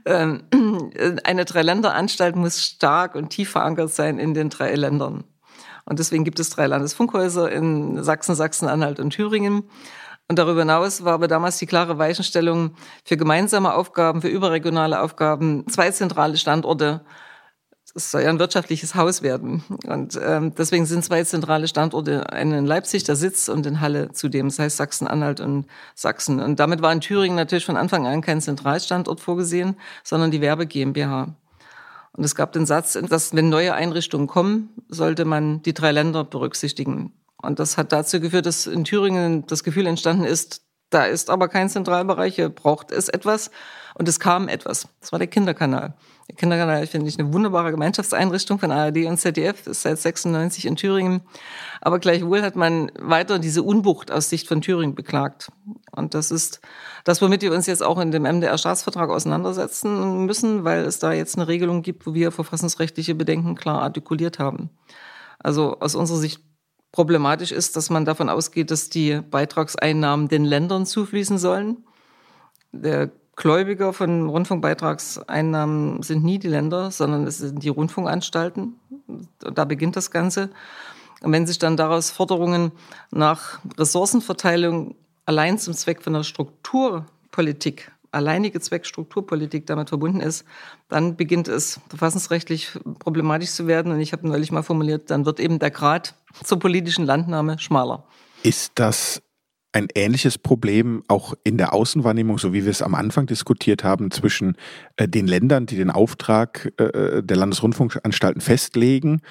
Ähm, 0.05 0.43
eine 1.23 1.45
Dreiländeranstalt 1.45 2.35
muss 2.35 2.63
stark 2.63 3.15
und 3.15 3.29
tief 3.29 3.51
verankert 3.51 3.93
sein 3.93 4.19
in 4.19 4.33
den 4.33 4.49
drei 4.49 4.73
Ländern. 4.73 5.23
Und 5.85 5.99
deswegen 5.99 6.23
gibt 6.23 6.39
es 6.39 6.49
drei 6.49 6.67
Landesfunkhäuser 6.67 7.51
in 7.51 8.03
Sachsen, 8.03 8.35
Sachsen-Anhalt 8.35 8.99
und 8.99 9.11
Thüringen. 9.11 9.69
Und 10.27 10.39
darüber 10.39 10.61
hinaus 10.61 11.03
war 11.03 11.13
aber 11.13 11.27
damals 11.27 11.57
die 11.57 11.67
klare 11.67 11.97
Weichenstellung 11.99 12.75
für 13.03 13.15
gemeinsame 13.17 13.73
Aufgaben, 13.75 14.21
für 14.21 14.27
überregionale 14.27 14.99
Aufgaben, 14.99 15.67
zwei 15.67 15.91
zentrale 15.91 16.37
Standorte 16.37 17.01
es 17.95 18.11
soll 18.11 18.23
ja 18.23 18.29
ein 18.29 18.39
wirtschaftliches 18.39 18.95
Haus 18.95 19.21
werden. 19.21 19.63
Und 19.87 20.19
ähm, 20.21 20.53
deswegen 20.55 20.85
sind 20.85 21.05
zwei 21.05 21.23
zentrale 21.23 21.67
Standorte, 21.67 22.29
einen 22.31 22.51
in 22.51 22.65
Leipzig, 22.65 23.05
der 23.05 23.15
Sitz, 23.15 23.47
und 23.47 23.65
in 23.65 23.79
Halle 23.79 24.11
zudem, 24.11 24.49
das 24.49 24.59
heißt 24.59 24.77
Sachsen-Anhalt 24.77 25.39
und 25.39 25.65
Sachsen. 25.95 26.41
Und 26.41 26.59
damit 26.59 26.81
war 26.81 26.91
in 26.91 26.99
Thüringen 26.99 27.37
natürlich 27.37 27.65
von 27.65 27.77
Anfang 27.77 28.05
an 28.05 28.21
kein 28.21 28.41
Zentralstandort 28.41 29.21
vorgesehen, 29.21 29.77
sondern 30.03 30.29
die 30.29 30.41
Werbe 30.41 30.67
GmbH. 30.67 31.35
Und 32.15 32.23
es 32.23 32.35
gab 32.35 32.53
den 32.53 32.65
Satz, 32.65 32.97
dass 33.09 33.35
wenn 33.35 33.49
neue 33.49 33.73
Einrichtungen 33.73 34.27
kommen, 34.27 34.69
sollte 34.87 35.25
man 35.25 35.61
die 35.63 35.73
drei 35.73 35.91
Länder 35.91 36.23
berücksichtigen. 36.23 37.13
Und 37.41 37.59
das 37.59 37.77
hat 37.77 37.91
dazu 37.91 38.19
geführt, 38.19 38.45
dass 38.45 38.67
in 38.67 38.85
Thüringen 38.85 39.45
das 39.47 39.63
Gefühl 39.63 39.85
entstanden 39.85 40.23
ist, 40.23 40.64
da 40.95 41.03
ist 41.03 41.29
aber 41.29 41.49
kein 41.49 41.69
Zentralbereich, 41.69 42.35
hier 42.35 42.47
braucht 42.47 42.91
es 42.91 43.09
etwas. 43.09 43.51
Und 43.95 44.07
es 44.07 44.19
kam 44.19 44.47
etwas. 44.47 44.87
Das 45.01 45.11
war 45.11 45.19
der 45.19 45.27
Kinderkanal. 45.27 45.93
Der 46.29 46.35
Kinderkanal 46.35 46.87
finde 46.87 47.07
ich 47.07 47.19
eine 47.19 47.33
wunderbare 47.33 47.71
Gemeinschaftseinrichtung 47.71 48.59
von 48.59 48.71
ARD 48.71 49.05
und 49.05 49.17
ZDF, 49.17 49.67
ist 49.67 49.83
seit 49.83 49.99
96 49.99 50.65
in 50.65 50.75
Thüringen. 50.75 51.21
Aber 51.81 51.99
gleichwohl 51.99 52.41
hat 52.41 52.55
man 52.55 52.91
weiter 52.97 53.39
diese 53.39 53.61
Unbucht 53.61 54.09
aus 54.09 54.29
Sicht 54.29 54.47
von 54.47 54.61
Thüringen 54.61 54.95
beklagt. 54.95 55.51
Und 55.91 56.13
das 56.13 56.31
ist 56.31 56.61
das, 57.03 57.21
womit 57.21 57.41
wir 57.41 57.53
uns 57.53 57.67
jetzt 57.67 57.83
auch 57.83 57.99
in 57.99 58.11
dem 58.11 58.23
MDR-Staatsvertrag 58.23 59.09
auseinandersetzen 59.09 60.25
müssen, 60.25 60.63
weil 60.63 60.83
es 60.85 60.99
da 60.99 61.11
jetzt 61.11 61.37
eine 61.37 61.47
Regelung 61.47 61.81
gibt, 61.81 62.07
wo 62.07 62.13
wir 62.13 62.31
verfassungsrechtliche 62.31 63.15
Bedenken 63.15 63.55
klar 63.55 63.81
artikuliert 63.81 64.39
haben. 64.39 64.69
Also 65.39 65.79
aus 65.79 65.95
unserer 65.95 66.17
Sicht 66.17 66.41
problematisch 66.95 67.51
ist, 67.51 67.75
dass 67.75 67.89
man 67.89 68.05
davon 68.05 68.29
ausgeht, 68.29 68.71
dass 68.71 68.89
die 68.89 69.19
Beitragseinnahmen 69.19 70.29
den 70.29 70.45
Ländern 70.45 70.85
zufließen 70.85 71.37
sollen. 71.37 71.83
Der 72.71 73.11
Gläubiger 73.35 73.91
von 73.91 74.29
Rundfunkbeitragseinnahmen 74.29 76.03
sind 76.03 76.23
nie 76.23 76.39
die 76.39 76.47
Länder, 76.47 76.91
sondern 76.91 77.27
es 77.27 77.39
sind 77.39 77.61
die 77.61 77.69
Rundfunkanstalten. 77.69 78.79
Da 79.39 79.65
beginnt 79.65 79.97
das 79.97 80.09
Ganze. 80.09 80.49
Und 81.21 81.33
wenn 81.33 81.45
sich 81.45 81.59
dann 81.59 81.75
daraus 81.75 82.11
Forderungen 82.11 82.71
nach 83.11 83.59
Ressourcenverteilung 83.77 84.95
allein 85.25 85.59
zum 85.59 85.73
Zweck 85.73 86.01
von 86.01 86.13
der 86.13 86.23
Strukturpolitik 86.23 87.91
alleinige 88.15 88.59
Zweck 88.59 88.85
Strukturpolitik 88.85 89.65
damit 89.67 89.89
verbunden 89.89 90.21
ist, 90.21 90.45
dann 90.87 91.15
beginnt 91.15 91.47
es 91.47 91.79
verfassungsrechtlich 91.89 92.71
problematisch 92.99 93.51
zu 93.51 93.67
werden. 93.67 93.91
Und 93.91 93.99
ich 93.99 94.13
habe 94.13 94.27
neulich 94.27 94.51
mal 94.51 94.63
formuliert, 94.63 95.11
dann 95.11 95.25
wird 95.25 95.39
eben 95.39 95.59
der 95.59 95.71
Grad 95.71 96.15
zur 96.43 96.59
politischen 96.59 97.05
Landnahme 97.05 97.59
schmaler. 97.59 98.05
Ist 98.43 98.73
das 98.75 99.21
ein 99.75 99.87
ähnliches 99.93 100.37
Problem 100.37 101.03
auch 101.09 101.33
in 101.43 101.57
der 101.57 101.73
Außenwahrnehmung, 101.73 102.37
so 102.37 102.53
wie 102.53 102.63
wir 102.63 102.71
es 102.71 102.81
am 102.81 102.95
Anfang 102.95 103.25
diskutiert 103.25 103.83
haben, 103.83 104.09
zwischen 104.09 104.55
äh, 104.95 105.07
den 105.07 105.27
Ländern, 105.27 105.65
die 105.65 105.75
den 105.75 105.91
Auftrag 105.91 106.71
äh, 106.77 107.21
der 107.21 107.37
Landesrundfunkanstalten 107.37 108.41
festlegen, 108.41 109.21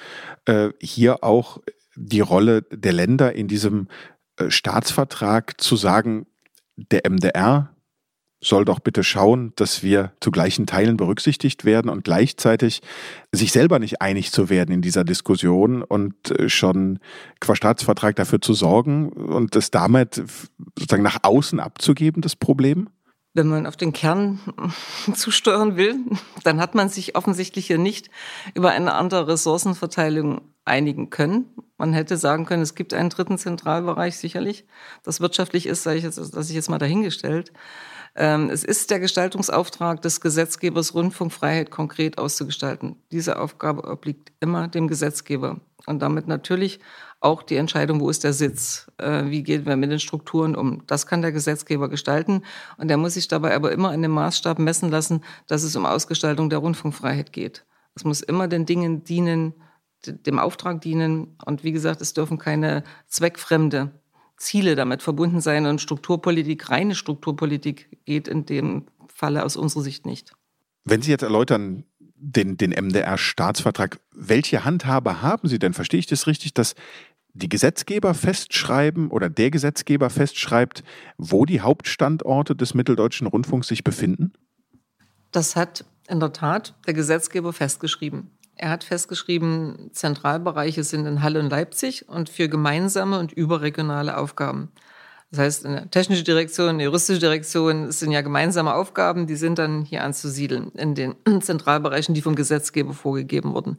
äh, 0.45 0.69
hier 0.79 1.23
auch 1.23 1.59
die 1.95 2.19
Rolle 2.19 2.61
der 2.61 2.93
Länder 2.93 3.33
in 3.33 3.47
diesem 3.47 3.87
äh, 4.37 4.51
Staatsvertrag 4.51 5.59
zu 5.59 5.75
sagen, 5.77 6.27
der 6.75 7.09
MDR 7.09 7.74
soll 8.45 8.63
doch 8.63 8.79
bitte 8.79 9.03
schauen, 9.03 9.53
dass 9.55 9.81
wir 9.81 10.11
zu 10.21 10.29
gleichen 10.29 10.67
Teilen 10.67 10.97
berücksichtigt 10.97 11.65
werden 11.65 11.89
und 11.89 12.03
gleichzeitig 12.03 12.81
sich 13.31 13.51
selber 13.51 13.79
nicht 13.79 14.01
einig 14.01 14.31
zu 14.31 14.49
werden 14.49 14.71
in 14.71 14.81
dieser 14.81 15.03
Diskussion 15.03 15.81
und 15.81 16.31
äh, 16.31 16.47
schon 16.47 16.99
qua 17.39 17.55
Staatsvertrag 17.55 18.15
dafür 18.15 18.41
zu 18.41 18.53
sorgen 18.53 19.09
und 19.09 19.55
es 19.55 19.71
damit 19.71 20.23
sozusagen 20.77 21.03
nach 21.03 21.19
außen 21.23 21.59
abzugeben, 21.59 22.21
das 22.21 22.35
Problem? 22.35 22.89
Wenn 23.33 23.47
man 23.47 23.65
auf 23.65 23.75
den 23.75 23.93
Kern 23.93 24.39
zusteuern 25.13 25.75
will, 25.75 25.95
dann 26.43 26.61
hat 26.61 26.75
man 26.75 26.87
sich 26.87 27.15
offensichtlich 27.17 27.67
hier 27.67 27.79
nicht 27.79 28.09
über 28.53 28.69
eine 28.69 28.93
andere 28.93 29.27
Ressourcenverteilung 29.27 30.41
einigen 30.63 31.09
können. 31.09 31.45
Man 31.77 31.93
hätte 31.93 32.15
sagen 32.15 32.45
können, 32.45 32.61
es 32.61 32.75
gibt 32.75 32.93
einen 32.93 33.09
dritten 33.09 33.37
Zentralbereich 33.37 34.17
sicherlich. 34.17 34.65
Das 35.03 35.19
wirtschaftlich 35.19 35.65
ist, 35.65 35.83
sage 35.83 35.97
ich 35.97 36.03
jetzt, 36.03 36.17
das 36.17 36.49
ich 36.49 36.55
jetzt 36.55 36.69
mal 36.69 36.77
dahingestellt. 36.77 37.51
Ähm, 38.15 38.49
es 38.49 38.63
ist 38.63 38.91
der 38.91 38.99
Gestaltungsauftrag 38.99 40.01
des 40.01 40.21
Gesetzgebers, 40.21 40.93
Rundfunkfreiheit 40.93 41.69
konkret 41.69 42.17
auszugestalten. 42.17 42.95
Diese 43.11 43.39
Aufgabe 43.39 43.83
obliegt 43.83 44.31
immer 44.39 44.69
dem 44.69 44.87
Gesetzgeber 44.87 45.59
und 45.85 46.01
damit 46.01 46.27
natürlich 46.27 46.79
auch 47.19 47.43
die 47.43 47.57
Entscheidung, 47.57 47.99
wo 47.99 48.09
ist 48.09 48.23
der 48.23 48.31
Sitz, 48.31 48.89
äh, 48.97 49.25
wie 49.25 49.43
gehen 49.43 49.65
wir 49.65 49.75
mit 49.75 49.91
den 49.91 49.99
Strukturen 49.99 50.55
um. 50.55 50.83
Das 50.87 51.07
kann 51.07 51.21
der 51.21 51.33
Gesetzgeber 51.33 51.89
gestalten 51.89 52.43
und 52.77 52.87
der 52.87 52.97
muss 52.97 53.15
sich 53.15 53.27
dabei 53.27 53.53
aber 53.53 53.73
immer 53.73 53.93
in 53.93 54.01
dem 54.01 54.11
Maßstab 54.11 54.59
messen 54.59 54.89
lassen, 54.89 55.21
dass 55.47 55.63
es 55.63 55.75
um 55.75 55.85
Ausgestaltung 55.85 56.49
der 56.49 56.59
Rundfunkfreiheit 56.59 57.33
geht. 57.33 57.65
Es 57.95 58.05
muss 58.05 58.21
immer 58.21 58.47
den 58.47 58.65
Dingen 58.65 59.03
dienen, 59.03 59.53
dem 60.05 60.39
Auftrag 60.39 60.81
dienen 60.81 61.35
und 61.45 61.63
wie 61.63 61.71
gesagt, 61.73 61.99
es 61.99 62.13
dürfen 62.13 62.37
keine 62.37 62.83
zweckfremde 63.07 63.91
Ziele 64.37 64.75
damit 64.75 65.01
verbunden 65.01 65.41
sein 65.41 65.65
und 65.65 65.81
Strukturpolitik, 65.81 66.69
reine 66.69 66.95
Strukturpolitik 66.95 68.05
geht 68.05 68.27
in 68.27 68.45
dem 68.45 68.85
Falle 69.07 69.43
aus 69.43 69.55
unserer 69.55 69.83
Sicht 69.83 70.05
nicht. 70.05 70.33
Wenn 70.83 71.01
Sie 71.01 71.11
jetzt 71.11 71.23
erläutern, 71.23 71.85
den, 72.15 72.57
den 72.57 72.71
MDR-Staatsvertrag, 72.71 73.99
welche 74.11 74.65
Handhabe 74.65 75.21
haben 75.21 75.47
Sie 75.47 75.59
denn? 75.59 75.73
Verstehe 75.73 75.99
ich 75.99 76.05
das 76.05 76.27
richtig, 76.27 76.53
dass 76.53 76.75
die 77.33 77.49
Gesetzgeber 77.49 78.13
festschreiben 78.13 79.09
oder 79.09 79.29
der 79.29 79.51
Gesetzgeber 79.51 80.09
festschreibt, 80.09 80.83
wo 81.17 81.45
die 81.45 81.61
Hauptstandorte 81.61 82.55
des 82.55 82.73
Mitteldeutschen 82.73 83.27
Rundfunks 83.27 83.67
sich 83.67 83.83
befinden? 83.83 84.33
Das 85.31 85.55
hat 85.55 85.85
in 86.07 86.19
der 86.19 86.31
Tat 86.31 86.75
der 86.87 86.93
Gesetzgeber 86.93 87.51
festgeschrieben. 87.51 88.31
Er 88.57 88.69
hat 88.69 88.83
festgeschrieben, 88.83 89.89
Zentralbereiche 89.91 90.83
sind 90.83 91.05
in 91.05 91.21
Halle 91.21 91.39
und 91.39 91.49
Leipzig 91.49 92.07
und 92.07 92.29
für 92.29 92.47
gemeinsame 92.47 93.19
und 93.19 93.33
überregionale 93.33 94.17
Aufgaben. 94.17 94.71
Das 95.31 95.39
heißt, 95.39 95.65
eine 95.65 95.89
technische 95.89 96.23
Direktion, 96.23 96.69
eine 96.69 96.83
juristische 96.83 97.19
Direktion, 97.19 97.85
es 97.85 97.99
sind 97.99 98.11
ja 98.11 98.21
gemeinsame 98.21 98.73
Aufgaben, 98.73 99.27
die 99.27 99.35
sind 99.35 99.59
dann 99.59 99.83
hier 99.83 100.03
anzusiedeln 100.03 100.71
in 100.75 100.95
den 100.95 101.15
Zentralbereichen, 101.41 102.15
die 102.15 102.21
vom 102.21 102.35
Gesetzgeber 102.35 102.93
vorgegeben 102.93 103.53
wurden. 103.53 103.77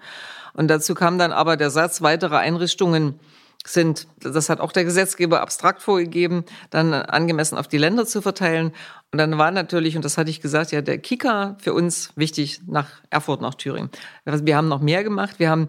Und 0.53 0.69
dazu 0.69 0.95
kam 0.95 1.19
dann 1.19 1.33
aber 1.33 1.57
der 1.57 1.71
Satz, 1.71 2.03
weitere 2.03 2.37
Einrichtungen 2.37 3.19
sind, 3.67 4.07
das 4.21 4.49
hat 4.49 4.61
auch 4.61 4.73
der 4.73 4.85
Gesetzgeber 4.85 5.41
abstrakt 5.41 5.83
vorgegeben, 5.83 6.45
dann 6.71 6.95
angemessen 6.95 7.59
auf 7.59 7.69
die 7.69 7.79
Länder 7.79 8.07
zu 8.07 8.23
verteilen. 8.23 8.73
Und 9.13 9.19
dann 9.19 9.39
war 9.39 9.51
natürlich, 9.51 9.97
und 9.97 10.05
das 10.05 10.19
hatte 10.19 10.31
ich 10.31 10.41
gesagt, 10.41 10.73
ja, 10.73 10.83
der 10.83 10.99
Kicker 10.99 11.57
für 11.61 11.75
uns 11.75 12.13
wichtig 12.17 12.61
nach 12.67 12.89
Erfurt, 13.11 13.41
nach 13.41 13.55
Thüringen. 13.55 13.91
Wir 14.25 14.57
haben 14.57 14.69
noch 14.69 14.81
mehr 14.81 15.05
gemacht. 15.05 15.39
Wir 15.39 15.51
haben 15.51 15.69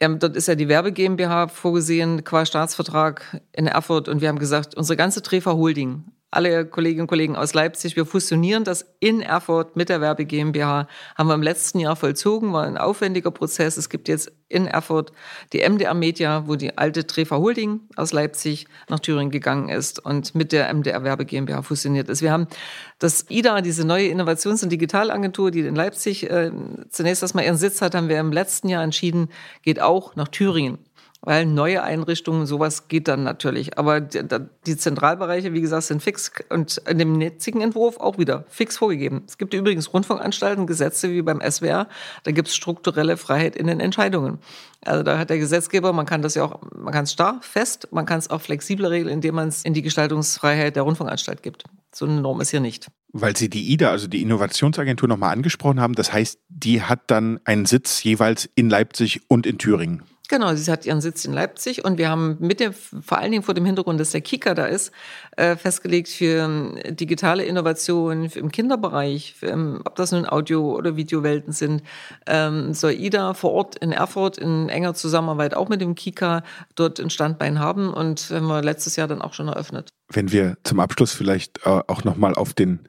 dort 0.00 0.36
ist 0.36 0.48
ja 0.48 0.54
die 0.54 0.68
Werbe 0.68 0.92
GmbH 0.92 1.48
vorgesehen, 1.48 2.22
qua 2.24 2.46
Staatsvertrag 2.46 3.40
in 3.52 3.66
Erfurt. 3.66 4.08
Und 4.08 4.20
wir 4.20 4.28
haben 4.28 4.38
gesagt, 4.38 4.76
unsere 4.76 4.96
ganze 4.96 5.22
Trefa 5.22 5.52
Holding, 5.52 6.04
alle 6.30 6.66
Kolleginnen 6.66 7.02
und 7.02 7.06
Kollegen 7.06 7.36
aus 7.36 7.54
Leipzig, 7.54 7.96
wir 7.96 8.04
fusionieren 8.04 8.64
das 8.64 8.84
in 9.00 9.22
Erfurt 9.22 9.76
mit 9.76 9.88
der 9.88 10.00
Werbe 10.00 10.26
GmbH, 10.26 10.86
haben 11.16 11.28
wir 11.28 11.34
im 11.34 11.42
letzten 11.42 11.80
Jahr 11.80 11.96
vollzogen, 11.96 12.52
war 12.52 12.64
ein 12.64 12.76
aufwendiger 12.76 13.30
Prozess. 13.30 13.78
Es 13.78 13.88
gibt 13.88 14.08
jetzt 14.08 14.30
in 14.48 14.66
Erfurt 14.66 15.12
die 15.52 15.66
MDR 15.66 15.94
Media, 15.94 16.46
wo 16.46 16.56
die 16.56 16.76
alte 16.76 17.06
Trefa 17.06 17.36
Holding 17.36 17.80
aus 17.96 18.12
Leipzig 18.12 18.66
nach 18.88 19.00
Thüringen 19.00 19.30
gegangen 19.30 19.68
ist 19.70 20.04
und 20.04 20.34
mit 20.34 20.52
der 20.52 20.72
MDR 20.72 21.02
Werbe 21.02 21.24
GmbH 21.24 21.62
fusioniert 21.62 22.08
ist. 22.10 22.20
Wir 22.20 22.32
haben 22.32 22.46
das 22.98 23.26
IDA, 23.30 23.62
diese 23.62 23.86
neue 23.86 24.08
Innovations- 24.08 24.62
und 24.62 24.70
Digitalagentur, 24.70 25.50
die 25.50 25.60
in 25.60 25.74
Leipzig 25.74 26.30
äh, 26.30 26.50
zunächst 26.90 27.22
erstmal 27.22 27.44
ihren 27.44 27.56
Sitz 27.56 27.80
hat, 27.80 27.94
haben 27.94 28.08
wir 28.08 28.20
im 28.20 28.32
letzten 28.32 28.68
Jahr 28.68 28.82
entschieden, 28.82 29.28
geht 29.62 29.80
auch 29.80 30.14
nach 30.16 30.28
Thüringen 30.28 30.78
weil 31.20 31.46
neue 31.46 31.82
Einrichtungen, 31.82 32.46
sowas 32.46 32.88
geht 32.88 33.08
dann 33.08 33.24
natürlich. 33.24 33.76
Aber 33.76 34.00
die, 34.00 34.22
die, 34.66 34.76
Zentralbereiche, 34.76 35.52
wie 35.52 35.60
gesagt, 35.60 35.84
sind 35.84 36.02
fix 36.02 36.30
und 36.48 36.78
in 36.88 36.98
dem 36.98 37.20
jetzigen 37.20 37.60
Entwurf 37.60 37.98
auch 37.98 38.18
wieder 38.18 38.44
fix 38.48 38.76
vorgegeben. 38.76 39.24
Es 39.26 39.36
gibt 39.36 39.52
übrigens 39.52 39.92
Rundfunkanstalten, 39.92 40.66
Gesetze 40.66 41.10
wie 41.10 41.22
beim 41.22 41.40
SWR, 41.40 41.88
da 42.22 42.30
gibt 42.30 42.48
es 42.48 42.54
strukturelle 42.54 43.16
Freiheit 43.16 43.56
in 43.56 43.66
den 43.66 43.80
Entscheidungen. 43.80 44.38
Also 44.84 45.02
da 45.02 45.18
hat 45.18 45.30
der 45.30 45.38
Gesetzgeber, 45.38 45.92
man 45.92 46.06
kann 46.06 46.22
das 46.22 46.36
ja 46.36 46.44
auch, 46.44 46.60
man 46.76 46.92
kann 46.92 47.04
es 47.04 47.12
starr, 47.12 47.40
fest, 47.42 47.88
man 47.90 48.06
kann 48.06 48.20
es 48.20 48.30
auch 48.30 48.40
flexibler 48.40 48.90
regeln, 48.90 49.12
indem 49.12 49.34
man 49.34 49.48
es 49.48 49.64
in 49.64 49.74
die 49.74 49.82
Gestaltungsfreiheit 49.82 50.76
der 50.76 50.84
Rundfunkanstalt 50.84 51.42
gibt. 51.42 51.64
So 51.92 52.06
eine 52.06 52.20
Norm 52.20 52.40
ist 52.40 52.50
hier 52.50 52.60
nicht. 52.60 52.86
Weil 53.12 53.36
Sie 53.36 53.48
die 53.48 53.72
IDA, 53.72 53.90
also 53.90 54.06
die 54.06 54.22
Innovationsagentur, 54.22 55.08
nochmal 55.08 55.32
angesprochen 55.32 55.80
haben, 55.80 55.94
das 55.94 56.12
heißt, 56.12 56.38
die 56.48 56.82
hat 56.82 57.10
dann 57.10 57.40
einen 57.44 57.66
Sitz 57.66 58.02
jeweils 58.02 58.48
in 58.54 58.68
Leipzig 58.70 59.22
und 59.28 59.46
in 59.46 59.58
Thüringen. 59.58 60.02
Genau, 60.30 60.54
sie 60.54 60.70
hat 60.70 60.84
ihren 60.84 61.00
Sitz 61.00 61.24
in 61.24 61.32
Leipzig 61.32 61.86
und 61.86 61.96
wir 61.96 62.10
haben 62.10 62.36
mit 62.38 62.60
dem, 62.60 62.74
vor 62.74 63.16
allen 63.16 63.30
Dingen 63.30 63.42
vor 63.42 63.54
dem 63.54 63.64
Hintergrund, 63.64 63.98
dass 63.98 64.10
der 64.10 64.20
Kika 64.20 64.52
da 64.52 64.66
ist, 64.66 64.92
äh, 65.38 65.56
festgelegt 65.56 66.08
für 66.08 66.44
ähm, 66.44 66.78
digitale 66.90 67.44
Innovationen 67.44 68.26
im 68.26 68.52
Kinderbereich, 68.52 69.34
für, 69.38 69.46
ähm, 69.46 69.80
ob 69.86 69.96
das 69.96 70.12
nun 70.12 70.28
Audio- 70.28 70.76
oder 70.76 70.96
Videowelten 70.96 71.54
sind, 71.54 71.82
ähm, 72.26 72.74
soll 72.74 72.92
IDA 72.92 73.32
vor 73.32 73.52
Ort 73.52 73.76
in 73.78 73.90
Erfurt 73.92 74.36
in 74.36 74.68
enger 74.68 74.92
Zusammenarbeit 74.92 75.54
auch 75.54 75.70
mit 75.70 75.80
dem 75.80 75.94
Kika 75.94 76.42
dort 76.74 77.00
ein 77.00 77.08
Standbein 77.08 77.58
haben 77.58 77.90
und 77.94 78.28
haben 78.30 78.48
wir 78.48 78.60
letztes 78.62 78.96
Jahr 78.96 79.08
dann 79.08 79.22
auch 79.22 79.32
schon 79.32 79.48
eröffnet. 79.48 79.97
Wenn 80.10 80.32
wir 80.32 80.56
zum 80.64 80.80
Abschluss 80.80 81.12
vielleicht 81.12 81.66
äh, 81.66 81.80
auch 81.86 82.04
nochmal 82.04 82.34
auf 82.34 82.54
den 82.54 82.80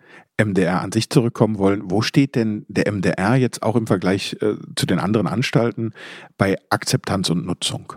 MDR 0.41 0.81
an 0.81 0.91
sich 0.91 1.09
zurückkommen 1.09 1.57
wollen, 1.57 1.81
wo 1.85 2.01
steht 2.01 2.35
denn 2.35 2.65
der 2.69 2.91
MDR 2.91 3.35
jetzt 3.35 3.61
auch 3.61 3.75
im 3.75 3.87
Vergleich 3.87 4.37
äh, 4.41 4.55
zu 4.75 4.85
den 4.85 4.99
anderen 4.99 5.27
Anstalten 5.27 5.93
bei 6.37 6.57
Akzeptanz 6.69 7.29
und 7.29 7.45
Nutzung? 7.45 7.93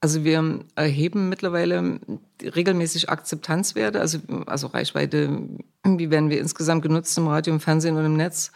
Also 0.00 0.24
wir 0.24 0.60
erheben 0.76 1.28
mittlerweile 1.28 2.00
regelmäßig 2.42 3.10
Akzeptanzwerte, 3.10 4.00
also, 4.00 4.18
also 4.46 4.68
Reichweite, 4.68 5.42
wie 5.84 6.10
werden 6.10 6.30
wir 6.30 6.40
insgesamt 6.40 6.82
genutzt 6.82 7.18
im 7.18 7.26
Radio, 7.26 7.52
im 7.52 7.60
Fernsehen 7.60 7.96
und 7.96 8.06
im 8.06 8.16
Netz. 8.16 8.50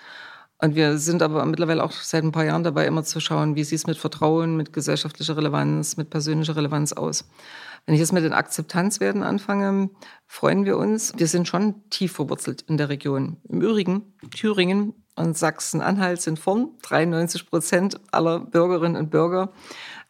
Und 0.64 0.77
wir 0.77 0.96
sind 0.96 1.20
aber 1.20 1.44
mittlerweile 1.44 1.85
auch 1.85 1.92
seit 1.92 2.24
ein 2.24 2.33
paar 2.33 2.46
Jahren 2.46 2.64
dabei, 2.64 2.87
immer 2.87 3.05
zu 3.05 3.20
schauen, 3.20 3.55
wie 3.55 3.64
sieht 3.64 3.81
es 3.81 3.87
mit 3.87 3.98
Vertrauen, 3.98 4.57
mit 4.57 4.72
gesellschaftlicher 4.72 5.37
Relevanz, 5.37 5.98
mit 5.98 6.09
persönlicher 6.09 6.57
Relevanz 6.57 6.94
aus. 6.94 7.29
Wenn 7.85 7.94
ich 7.94 8.00
jetzt 8.00 8.14
mit 8.14 8.24
den 8.24 8.33
Akzeptanzwerten 8.33 9.22
anfange, 9.22 9.90
freuen 10.27 10.64
wir 10.64 10.79
uns. 10.79 11.12
Wir 11.18 11.27
sind 11.27 11.46
schon 11.48 11.87
tief 11.90 12.12
verwurzelt 12.12 12.62
in 12.62 12.79
der 12.79 12.88
Region. 12.88 13.37
Im 13.46 13.61
Übrigen, 13.61 14.14
Thüringen 14.35 14.94
und 15.16 15.37
Sachsen-Anhalt 15.37 16.22
sind 16.22 16.38
vorn. 16.38 16.70
93 16.81 17.44
Prozent 17.50 18.00
aller 18.11 18.40
Bürgerinnen 18.40 18.96
und 18.96 19.11
Bürger 19.11 19.53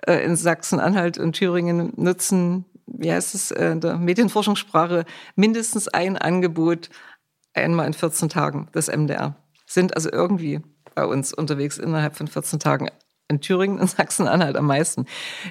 äh, 0.06 0.24
in 0.24 0.36
Sachsen-Anhalt 0.36 1.18
und 1.18 1.32
Thüringen 1.32 1.94
nutzen, 1.96 2.64
wie 2.86 3.10
heißt 3.10 3.34
es 3.34 3.50
äh, 3.50 3.72
in 3.72 3.80
der 3.80 3.96
Medienforschungssprache, 3.96 5.04
mindestens 5.34 5.88
ein 5.88 6.16
Angebot 6.16 6.90
einmal 7.54 7.88
in 7.88 7.92
14 7.92 8.28
Tagen 8.28 8.68
des 8.72 8.86
MDR. 8.86 9.34
Sind 9.74 9.96
also 9.96 10.08
irgendwie 10.12 10.60
bei 10.94 11.04
uns 11.04 11.34
unterwegs 11.34 11.78
innerhalb 11.78 12.14
von 12.14 12.28
14 12.28 12.60
Tagen 12.60 12.90
in 13.34 13.40
Thüringen 13.40 13.78
und 13.78 13.90
Sachsen-Anhalt 13.90 14.56
am 14.56 14.66
meisten. 14.66 15.06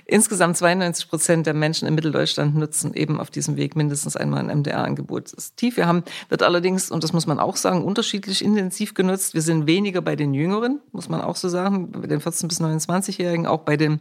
Insgesamt 0.06 0.58
92 0.58 1.10
Prozent 1.10 1.46
der 1.46 1.54
Menschen 1.54 1.88
in 1.88 1.96
Mitteldeutschland 1.96 2.56
nutzen 2.56 2.94
eben 2.94 3.20
auf 3.20 3.30
diesem 3.30 3.58
Weg 3.58 3.76
mindestens 3.76 4.16
einmal 4.16 4.40
ein 4.40 4.60
MDR-Angebot. 4.60 5.26
Das 5.26 5.34
ist 5.34 5.58
tief. 5.58 5.78
Wir 5.78 5.88
haben, 5.88 6.04
wird 6.30 6.44
allerdings, 6.44 6.92
und 6.92 7.04
das 7.04 7.14
muss 7.14 7.28
man 7.28 7.40
auch 7.40 7.56
sagen, 7.56 7.84
unterschiedlich 7.84 8.44
intensiv 8.44 8.94
genutzt. 8.94 9.34
Wir 9.34 9.42
sind 9.42 9.68
weniger 9.68 10.02
bei 10.02 10.16
den 10.16 10.34
Jüngeren, 10.34 10.80
muss 10.92 11.10
man 11.10 11.22
auch 11.22 11.36
so 11.36 11.50
sagen, 11.50 11.92
bei 11.92 12.08
den 12.08 12.22
14- 12.22 12.48
bis 12.48 12.62
29-Jährigen. 12.62 13.48
Auch 13.48 13.62
bei 13.62 13.78
den 13.78 14.00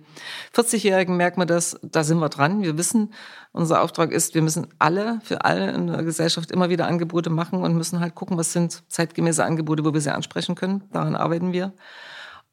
40-Jährigen 0.54 1.16
merkt 1.16 1.38
man 1.38 1.48
das, 1.48 1.78
da 1.82 2.04
sind 2.04 2.18
wir 2.18 2.28
dran. 2.28 2.62
Wir 2.62 2.78
wissen, 2.78 3.12
unser 3.52 3.82
Auftrag 3.82 4.12
ist, 4.12 4.34
wir 4.34 4.42
müssen 4.42 4.68
alle, 4.78 5.20
für 5.22 5.44
alle 5.44 5.72
in 5.72 5.86
der 5.88 6.02
Gesellschaft 6.02 6.50
immer 6.50 6.70
wieder 6.70 6.86
Angebote 6.86 7.30
machen 7.30 7.62
und 7.62 7.76
müssen 7.76 8.00
halt 8.00 8.14
gucken, 8.14 8.38
was 8.38 8.52
sind 8.52 8.82
zeitgemäße 8.88 9.44
Angebote, 9.44 9.84
wo 9.84 9.92
wir 9.92 10.00
sie 10.00 10.14
ansprechen 10.14 10.54
können. 10.54 10.82
Daran 10.92 11.16
arbeiten 11.16 11.52
wir. 11.52 11.72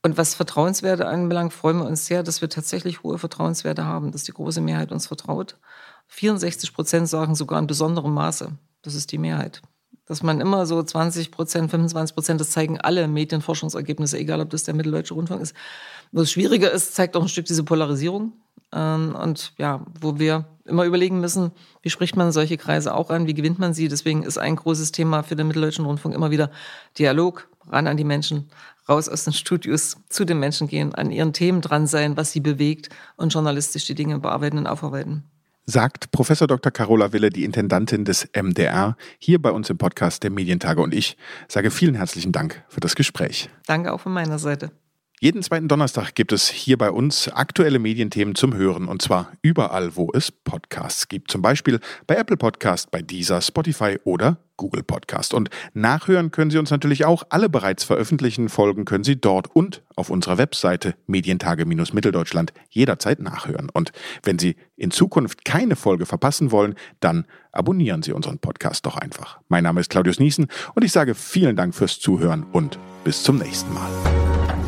Und 0.01 0.17
was 0.17 0.35
Vertrauenswerte 0.35 1.07
anbelangt, 1.07 1.53
freuen 1.53 1.79
wir 1.79 1.85
uns 1.85 2.05
sehr, 2.05 2.23
dass 2.23 2.41
wir 2.41 2.49
tatsächlich 2.49 3.03
hohe 3.03 3.17
Vertrauenswerte 3.17 3.83
haben, 3.83 4.11
dass 4.11 4.23
die 4.23 4.31
große 4.31 4.61
Mehrheit 4.61 4.91
uns 4.91 5.07
vertraut. 5.07 5.57
64 6.07 6.73
Prozent 6.73 7.09
sagen 7.09 7.35
sogar 7.35 7.59
in 7.59 7.67
besonderem 7.67 8.13
Maße. 8.13 8.51
Das 8.81 8.95
ist 8.95 9.11
die 9.11 9.17
Mehrheit. 9.17 9.61
Dass 10.05 10.23
man 10.23 10.39
immer 10.41 10.65
so 10.65 10.81
20 10.81 11.31
Prozent, 11.31 11.69
25 11.69 12.15
Prozent, 12.15 12.41
das 12.41 12.51
zeigen 12.51 12.79
alle 12.79 13.07
Medienforschungsergebnisse, 13.07 14.17
egal 14.17 14.39
ob 14.41 14.49
das 14.49 14.63
der 14.63 14.73
Mitteldeutsche 14.73 15.13
Rundfunk 15.13 15.41
ist. 15.41 15.53
Was 16.11 16.31
schwieriger 16.31 16.71
ist, 16.71 16.95
zeigt 16.95 17.15
auch 17.15 17.21
ein 17.21 17.27
Stück 17.27 17.45
diese 17.45 17.63
Polarisierung. 17.63 18.33
Ähm, 18.73 19.15
und 19.15 19.53
ja, 19.57 19.85
wo 19.99 20.19
wir 20.19 20.45
immer 20.65 20.85
überlegen 20.85 21.19
müssen, 21.19 21.51
wie 21.81 21.89
spricht 21.89 22.15
man 22.15 22.31
solche 22.31 22.57
Kreise 22.57 22.93
auch 22.93 23.09
an, 23.09 23.27
wie 23.27 23.33
gewinnt 23.33 23.59
man 23.59 23.73
sie. 23.73 23.87
Deswegen 23.87 24.23
ist 24.23 24.37
ein 24.37 24.55
großes 24.55 24.91
Thema 24.91 25.23
für 25.23 25.35
den 25.35 25.47
Mitteldeutschen 25.47 25.85
Rundfunk 25.85 26.15
immer 26.15 26.31
wieder 26.31 26.51
Dialog, 26.97 27.47
ran 27.67 27.87
an 27.87 27.97
die 27.97 28.03
Menschen, 28.03 28.49
raus 28.87 29.09
aus 29.09 29.23
den 29.23 29.33
Studios, 29.33 29.97
zu 30.09 30.25
den 30.25 30.39
Menschen 30.39 30.67
gehen, 30.67 30.93
an 30.95 31.11
ihren 31.11 31.33
Themen 31.33 31.61
dran 31.61 31.87
sein, 31.87 32.17
was 32.17 32.31
sie 32.31 32.39
bewegt 32.39 32.89
und 33.17 33.33
journalistisch 33.33 33.85
die 33.85 33.95
Dinge 33.95 34.19
bearbeiten 34.19 34.57
und 34.57 34.67
aufarbeiten. 34.67 35.23
Sagt 35.65 36.09
Professor 36.11 36.47
Dr. 36.47 36.71
Carola 36.71 37.13
Wille, 37.13 37.29
die 37.29 37.43
Intendantin 37.43 38.03
des 38.03 38.27
MDR, 38.33 38.97
hier 39.19 39.39
bei 39.39 39.51
uns 39.51 39.69
im 39.69 39.77
Podcast 39.77 40.23
der 40.23 40.31
Medientage. 40.31 40.81
Und 40.81 40.95
ich 40.95 41.15
sage 41.47 41.69
vielen 41.69 41.93
herzlichen 41.93 42.31
Dank 42.31 42.63
für 42.69 42.79
das 42.79 42.95
Gespräch. 42.95 43.51
Danke 43.67 43.93
auch 43.93 43.99
von 43.99 44.11
meiner 44.11 44.39
Seite. 44.39 44.71
Jeden 45.21 45.43
zweiten 45.43 45.67
Donnerstag 45.67 46.15
gibt 46.15 46.31
es 46.31 46.47
hier 46.47 46.77
bei 46.77 46.89
uns 46.89 47.27
aktuelle 47.27 47.77
Medienthemen 47.77 48.35
zum 48.35 48.55
Hören 48.55 48.87
und 48.87 49.01
zwar 49.01 49.33
überall, 49.41 49.97
wo 49.97 50.11
es 50.13 50.31
Podcasts 50.31 51.09
gibt. 51.09 51.29
Zum 51.29 51.41
Beispiel 51.41 51.81
bei 52.07 52.15
Apple 52.15 52.37
Podcast, 52.37 52.89
bei 52.89 53.01
Deezer, 53.01 53.41
Spotify 53.41 53.97
oder 54.05 54.37
Google 54.55 54.81
Podcast. 54.83 55.33
Und 55.33 55.49
nachhören 55.73 56.31
können 56.31 56.51
Sie 56.51 56.57
uns 56.57 56.71
natürlich 56.71 57.03
auch. 57.03 57.23
Alle 57.29 57.49
bereits 57.49 57.83
veröffentlichten 57.83 58.47
Folgen 58.47 58.85
können 58.85 59.03
Sie 59.03 59.19
dort 59.19 59.53
und 59.53 59.83
auf 59.93 60.09
unserer 60.09 60.37
Webseite 60.37 60.95
Medientage-Mitteldeutschland 61.07 62.53
jederzeit 62.69 63.19
nachhören. 63.19 63.69
Und 63.73 63.91
wenn 64.23 64.39
Sie 64.39 64.55
in 64.77 64.91
Zukunft 64.91 65.43
keine 65.43 65.75
Folge 65.75 66.05
verpassen 66.05 66.51
wollen, 66.51 66.75
dann 67.01 67.25
abonnieren 67.51 68.03
Sie 68.03 68.13
unseren 68.13 68.39
Podcast 68.39 68.85
doch 68.85 68.95
einfach. 68.95 69.39
Mein 69.49 69.65
Name 69.65 69.81
ist 69.81 69.89
Claudius 69.89 70.19
Niesen 70.19 70.47
und 70.75 70.85
ich 70.85 70.93
sage 70.93 71.13
vielen 71.13 71.57
Dank 71.57 71.75
fürs 71.75 71.99
Zuhören 71.99 72.43
und 72.53 72.79
bis 73.03 73.23
zum 73.23 73.37
nächsten 73.37 73.73
Mal. 73.73 74.28